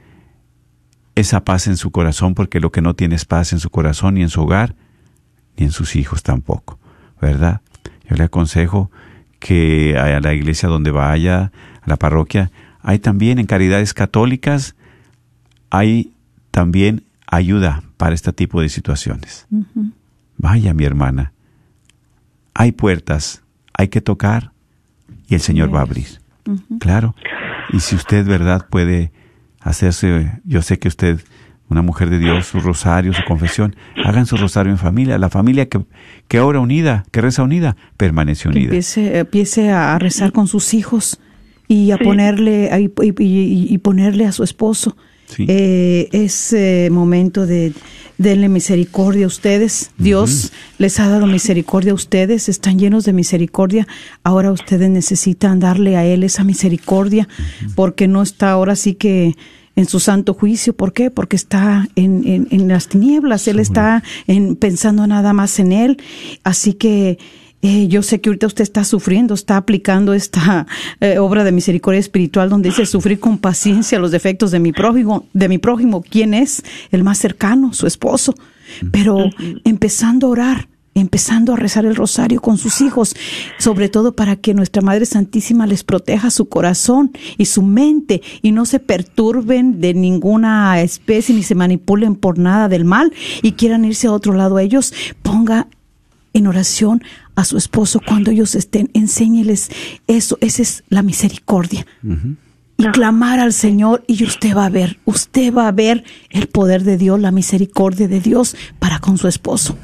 [1.16, 4.14] esa paz en su corazón, porque lo que no tiene es paz en su corazón,
[4.14, 4.76] ni en su hogar,
[5.56, 6.78] ni en sus hijos tampoco,
[7.20, 7.60] ¿verdad?
[8.08, 8.92] Yo le aconsejo
[9.40, 11.50] que a la iglesia donde vaya,
[11.82, 14.76] a la parroquia, hay también en caridades católicas,
[15.70, 16.12] hay
[16.50, 19.46] también ayuda para este tipo de situaciones.
[20.36, 21.32] Vaya, mi hermana,
[22.54, 23.42] hay puertas,
[23.74, 24.52] hay que tocar
[25.28, 26.06] y el Señor va a abrir.
[26.80, 27.14] Claro.
[27.72, 29.12] Y si usted, verdad, puede
[29.60, 31.20] hacerse, yo sé que usted,
[31.68, 35.18] una mujer de Dios, su rosario, su confesión, hagan su rosario en familia.
[35.18, 35.84] La familia que,
[36.26, 38.64] que ora unida, que reza unida, permanece Que unida.
[38.64, 41.20] empiece, empiece a rezar con sus hijos
[41.66, 42.04] y a Sí.
[42.04, 44.96] ponerle a- y, y- y- y ponerle a su esposo.
[45.34, 45.44] Sí.
[45.48, 47.72] Eh, es eh, momento de
[48.16, 49.90] denle misericordia a ustedes.
[49.98, 53.86] Dios les ha dado misericordia a ustedes, están llenos de misericordia.
[54.24, 57.28] Ahora ustedes necesitan darle a Él esa misericordia
[57.76, 59.36] porque no está ahora sí que
[59.76, 60.72] en su santo juicio.
[60.74, 61.10] ¿Por qué?
[61.12, 63.46] Porque está en, en- en las tinieblas.
[63.46, 65.98] Él está en, pensando nada más en Él.
[66.42, 67.18] Así que
[67.60, 70.66] eh, yo sé que ahorita usted está sufriendo, está aplicando esta
[71.00, 75.26] eh, obra de misericordia espiritual donde dice sufrir con paciencia los defectos de mi prójimo,
[75.32, 76.62] de mi prójimo, ¿quién es?
[76.92, 78.34] El más cercano, su esposo.
[78.92, 79.30] Pero
[79.64, 83.16] empezando a orar, empezando a rezar el rosario con sus hijos,
[83.58, 88.52] sobre todo para que nuestra Madre Santísima les proteja su corazón y su mente y
[88.52, 93.84] no se perturben de ninguna especie ni se manipulen por nada del mal y quieran
[93.84, 94.92] irse a otro lado ellos,
[95.22, 95.68] ponga
[96.32, 97.02] en oración
[97.34, 99.70] a su esposo cuando ellos estén, enséñeles
[100.06, 101.86] eso, esa es la misericordia.
[102.76, 106.84] Y clamar al Señor y usted va a ver, usted va a ver el poder
[106.84, 109.76] de Dios, la misericordia de Dios para con su esposo.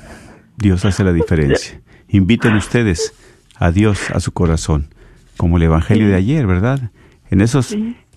[0.56, 1.80] Dios hace la diferencia.
[2.08, 3.12] Inviten ustedes
[3.56, 4.88] a Dios a su corazón,
[5.36, 6.90] como el Evangelio de ayer, ¿verdad?
[7.30, 7.76] En esos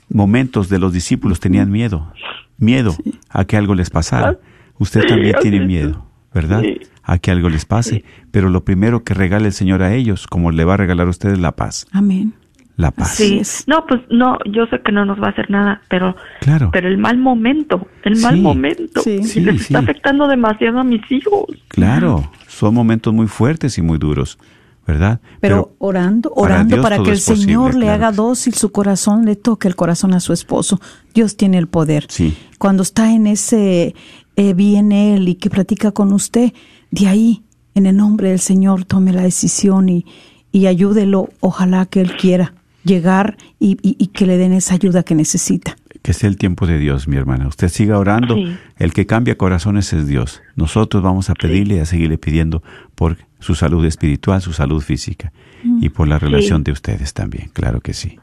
[0.09, 2.13] momentos de los discípulos tenían miedo,
[2.57, 2.95] miedo
[3.29, 4.39] a que algo les pasara.
[4.77, 6.61] Usted Sí, también tiene miedo, ¿verdad?
[7.09, 8.03] A que algo les pase.
[8.31, 11.09] Pero lo primero que regale el Señor a ellos, como le va a regalar a
[11.09, 11.87] ustedes la paz.
[11.93, 12.33] Amén.
[12.75, 13.15] La paz.
[13.15, 16.69] Sí, no, pues no, yo sé que no nos va a hacer nada, pero Claro.
[16.71, 18.41] pero el mal momento, el mal Sí.
[18.41, 19.23] momento, Sí.
[19.23, 19.83] Sí, les está sí.
[19.85, 21.45] afectando demasiado a mis hijos.
[21.69, 22.29] Claro.
[22.47, 24.37] Son momentos muy fuertes y muy duros,
[24.85, 25.21] ¿verdad?
[25.39, 28.53] Pero, orando, para orando Dios para todo que el posible, Señor le claro haga dócil
[28.53, 30.79] su corazón, le toque el corazón a su esposo.
[31.15, 32.05] Dios tiene el poder.
[32.09, 32.37] Sí.
[32.59, 33.95] Cuando está en ese
[34.35, 36.53] eh, bien Él y que platica con usted,
[36.91, 37.43] de ahí,
[37.75, 40.05] en el nombre del Señor, tome la decisión y,
[40.51, 41.29] y ayúdelo.
[41.39, 45.75] Ojalá que Él quiera llegar y, y- y que le den esa ayuda que necesita.
[46.01, 47.47] Que sea el tiempo de Dios, mi hermana.
[47.47, 48.35] Usted siga orando.
[48.35, 48.55] Sí.
[48.77, 50.41] El que cambia corazones es Dios.
[50.55, 52.63] Nosotros vamos a pedirle y a seguirle pidiendo
[52.95, 55.33] por su salud espiritual, su salud física
[55.81, 57.49] y por la relación de ustedes también.
[57.51, 58.17] Claro que sí.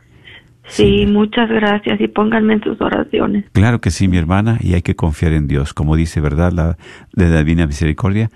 [0.67, 3.45] Sí, muchas gracias y pónganme en sus oraciones.
[3.53, 5.75] Claro que sí, mi hermana, y hay que confiar en Dios.
[5.75, 6.53] Como dice, ¿verdad?
[6.53, 6.79] La
[7.13, 8.31] de la Divina Misericordia.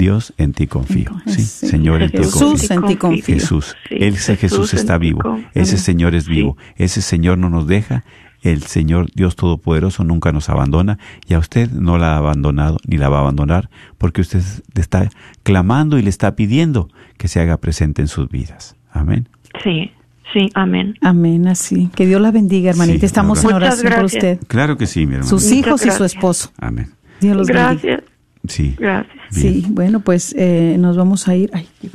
[0.00, 1.12] Dios, en ti confío.
[1.26, 1.66] Sí, Sí.
[1.68, 2.76] Señor, en ti Jesús, confío.
[2.76, 3.24] en ti confío.
[3.36, 3.76] Jesús.
[3.88, 5.20] Sí, Ese Jesús, Jesús, está vivo.
[5.54, 6.30] Ese Señor es Sí.
[6.32, 6.56] vivo.
[6.76, 8.04] Ese Señor no nos deja.
[8.42, 10.98] El Señor Dios Todopoderoso nunca nos abandona
[11.28, 14.40] y a usted no la ha abandonado ni la va a abandonar porque usted
[14.74, 15.10] le está
[15.42, 16.88] clamando y le está pidiendo
[17.18, 18.76] que se haga presente en sus vidas.
[18.92, 19.28] Amén.
[19.62, 19.90] Sí,
[20.32, 20.94] sí, amén.
[21.02, 21.90] Amén, así.
[21.94, 23.00] Que Dios la bendiga, hermanita.
[23.00, 24.14] Sí, Estamos en Muchas oración por gracias.
[24.14, 24.46] usted.
[24.48, 25.28] Claro que sí, mi hermano.
[25.28, 26.14] Sus hijos y su gracias.
[26.14, 26.50] esposo.
[26.58, 26.92] Amén.
[27.20, 28.02] Dios los bendiga.
[28.42, 28.76] Gracias, Sí.
[28.78, 29.08] gracias.
[29.30, 31.50] Sí, bueno, pues eh, nos vamos a ir.
[31.52, 31.90] Ay, ser-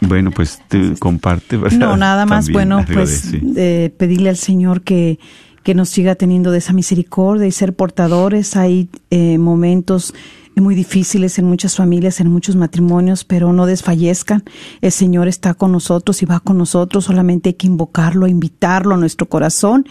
[0.00, 1.78] Bueno, pues tú comparte, ¿verdad?
[1.78, 3.40] No, nada más, También bueno, de- pues sí.
[3.56, 5.18] eh, pedirle al Señor que,
[5.62, 8.56] que nos siga teniendo de esa misericordia y ser portadores.
[8.56, 10.12] Hay eh, momentos
[10.56, 14.42] muy difíciles en muchas familias, en muchos matrimonios, pero no desfallezcan.
[14.82, 17.04] El Señor está con nosotros y va con nosotros.
[17.04, 19.86] Solamente hay que invocarlo, invitarlo a nuestro corazón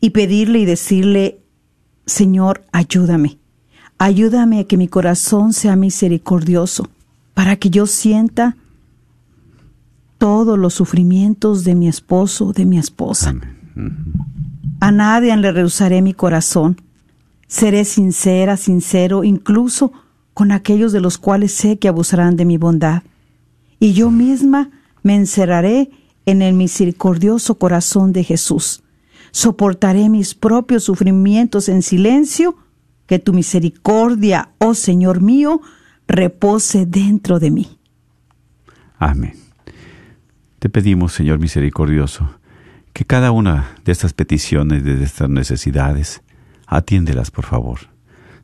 [0.00, 1.40] y pedirle y decirle,
[2.06, 3.36] Señor, ayúdame.
[4.02, 6.88] Ayúdame a que mi corazón sea misericordioso,
[7.34, 8.56] para que yo sienta
[10.16, 13.34] todos los sufrimientos de mi esposo, de mi esposa.
[14.80, 16.80] A nadie le rehusaré mi corazón.
[17.46, 19.92] Seré sincera, sincero, incluso
[20.32, 23.02] con aquellos de los cuales sé que abusarán de mi bondad.
[23.80, 24.70] Y yo misma
[25.02, 25.90] me encerraré
[26.24, 28.82] en el misericordioso corazón de Jesús.
[29.30, 32.56] Soportaré mis propios sufrimientos en silencio,
[33.10, 35.60] que tu misericordia, oh Señor mío,
[36.06, 37.80] repose dentro de mí.
[39.00, 39.34] Amén.
[40.60, 42.30] Te pedimos, Señor misericordioso,
[42.92, 46.22] que cada una de estas peticiones, de estas necesidades,
[46.68, 47.80] atiéndelas, por favor.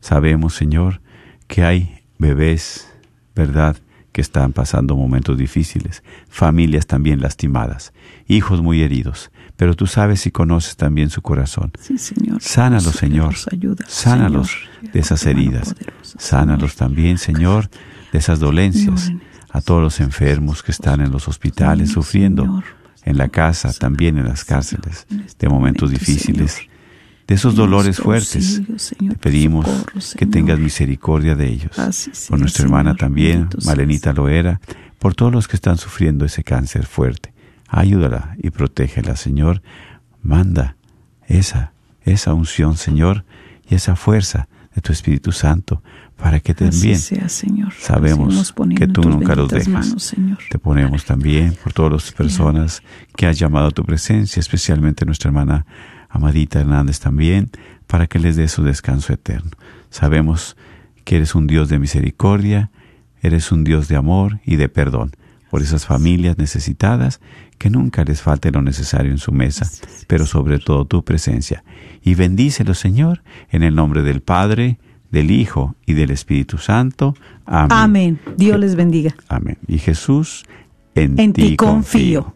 [0.01, 1.01] Sabemos, Señor,
[1.47, 2.93] que hay bebés,
[3.37, 3.77] ¿verdad?,
[4.17, 7.93] que están pasando momentos difíciles, familias también lastimadas,
[8.27, 11.71] hijos muy heridos, pero tú sabes y conoces también su corazón.
[11.79, 12.41] Sí, Señor.
[12.41, 13.35] Sánalos, Señor.
[13.53, 14.93] ayuda, Sánalos Señor.
[14.95, 15.75] de esas heridas.
[15.75, 16.89] poderosa, Sánalos Señor.
[16.89, 17.69] también, Señor,
[18.11, 19.13] de esas dolencias.
[19.51, 22.63] A todos los enfermos que están en los hospitales sufriendo,
[23.05, 26.57] en la casa, también en las cárceles, este de momentos momento, difíciles.
[27.27, 28.63] De esos dolores fuertes.
[28.77, 31.79] Señor, Te pedimos socorro, que tengas misericordia de ellos.
[31.79, 33.67] Así sea, Por nuestra hermana también, seas.
[33.67, 34.61] Malenita Loera,
[34.99, 37.33] por todos los que están sufriendo ese cáncer fuerte.
[37.69, 39.63] Ayúdala y protégela, Señor.
[40.23, 40.77] Manda
[41.27, 41.73] esa,
[42.03, 43.25] esa unción, Señor,
[43.69, 45.83] y esa fuerza de tu Espíritu Santo
[46.17, 47.73] para que también sea, Señor.
[47.79, 49.69] sabemos que tú nunca los dejas.
[49.69, 50.39] manos, Señor.
[50.51, 52.83] Te ponemos también por todas las personas
[53.17, 55.67] que has llamado a tu presencia, especialmente nuestra hermana
[56.09, 57.51] Amadita Hernández también,
[57.87, 59.51] para que les dé su descanso eterno.
[59.91, 60.57] Sabemos
[61.05, 62.71] que eres un Dios de misericordia,
[63.23, 65.13] eres un Dios de amor y de perdón
[65.51, 67.21] por esas familias necesitadas,
[67.59, 69.71] que nunca les falte lo necesario en su mesa,
[70.07, 71.65] pero sobre todo tu presencia.
[72.03, 74.79] Y bendícelo, Señor, en el nombre del Padre,
[75.11, 77.15] del Hijo y del Espíritu Santo.
[77.47, 77.69] Amén.
[77.71, 78.21] Amén.
[78.37, 79.15] Dios les bendiga.
[79.29, 79.57] Amén.
[79.67, 80.45] Y Jesús,
[80.95, 82.36] en, En ti confío.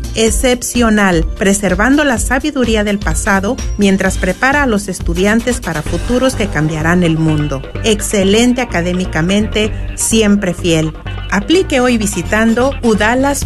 [0.15, 7.03] excepcional, preservando la sabiduría del pasado mientras prepara a los estudiantes para futuros que cambiarán
[7.03, 7.61] el mundo.
[7.83, 10.93] Excelente académicamente, siempre fiel.
[11.31, 13.45] Aplique hoy visitando udalas.edu.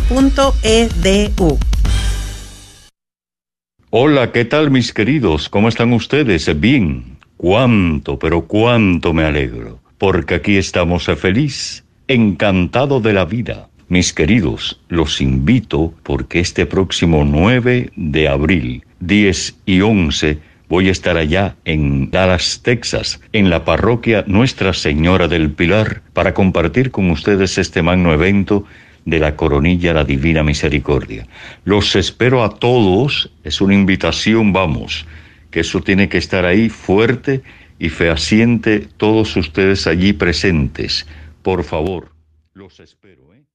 [3.90, 5.48] Hola, ¿qué tal mis queridos?
[5.48, 6.60] ¿Cómo están ustedes?
[6.60, 7.16] Bien.
[7.38, 13.70] Cuánto, pero cuánto me alegro, porque aquí estamos feliz, encantado de la vida.
[13.88, 20.92] Mis queridos, los invito porque este próximo 9 de abril 10 y 11 voy a
[20.92, 27.12] estar allá en Dallas, Texas, en la parroquia Nuestra Señora del Pilar, para compartir con
[27.12, 28.66] ustedes este magno evento
[29.06, 31.28] de la coronilla la Divina Misericordia.
[31.64, 35.06] Los espero a todos, es una invitación, vamos,
[35.52, 37.44] que eso tiene que estar ahí fuerte
[37.78, 41.06] y fehaciente todos ustedes allí presentes.
[41.44, 42.12] Por favor,
[42.54, 43.34] los espero.
[43.34, 43.46] ¿eh?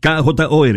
[0.00, 0.66] KJOR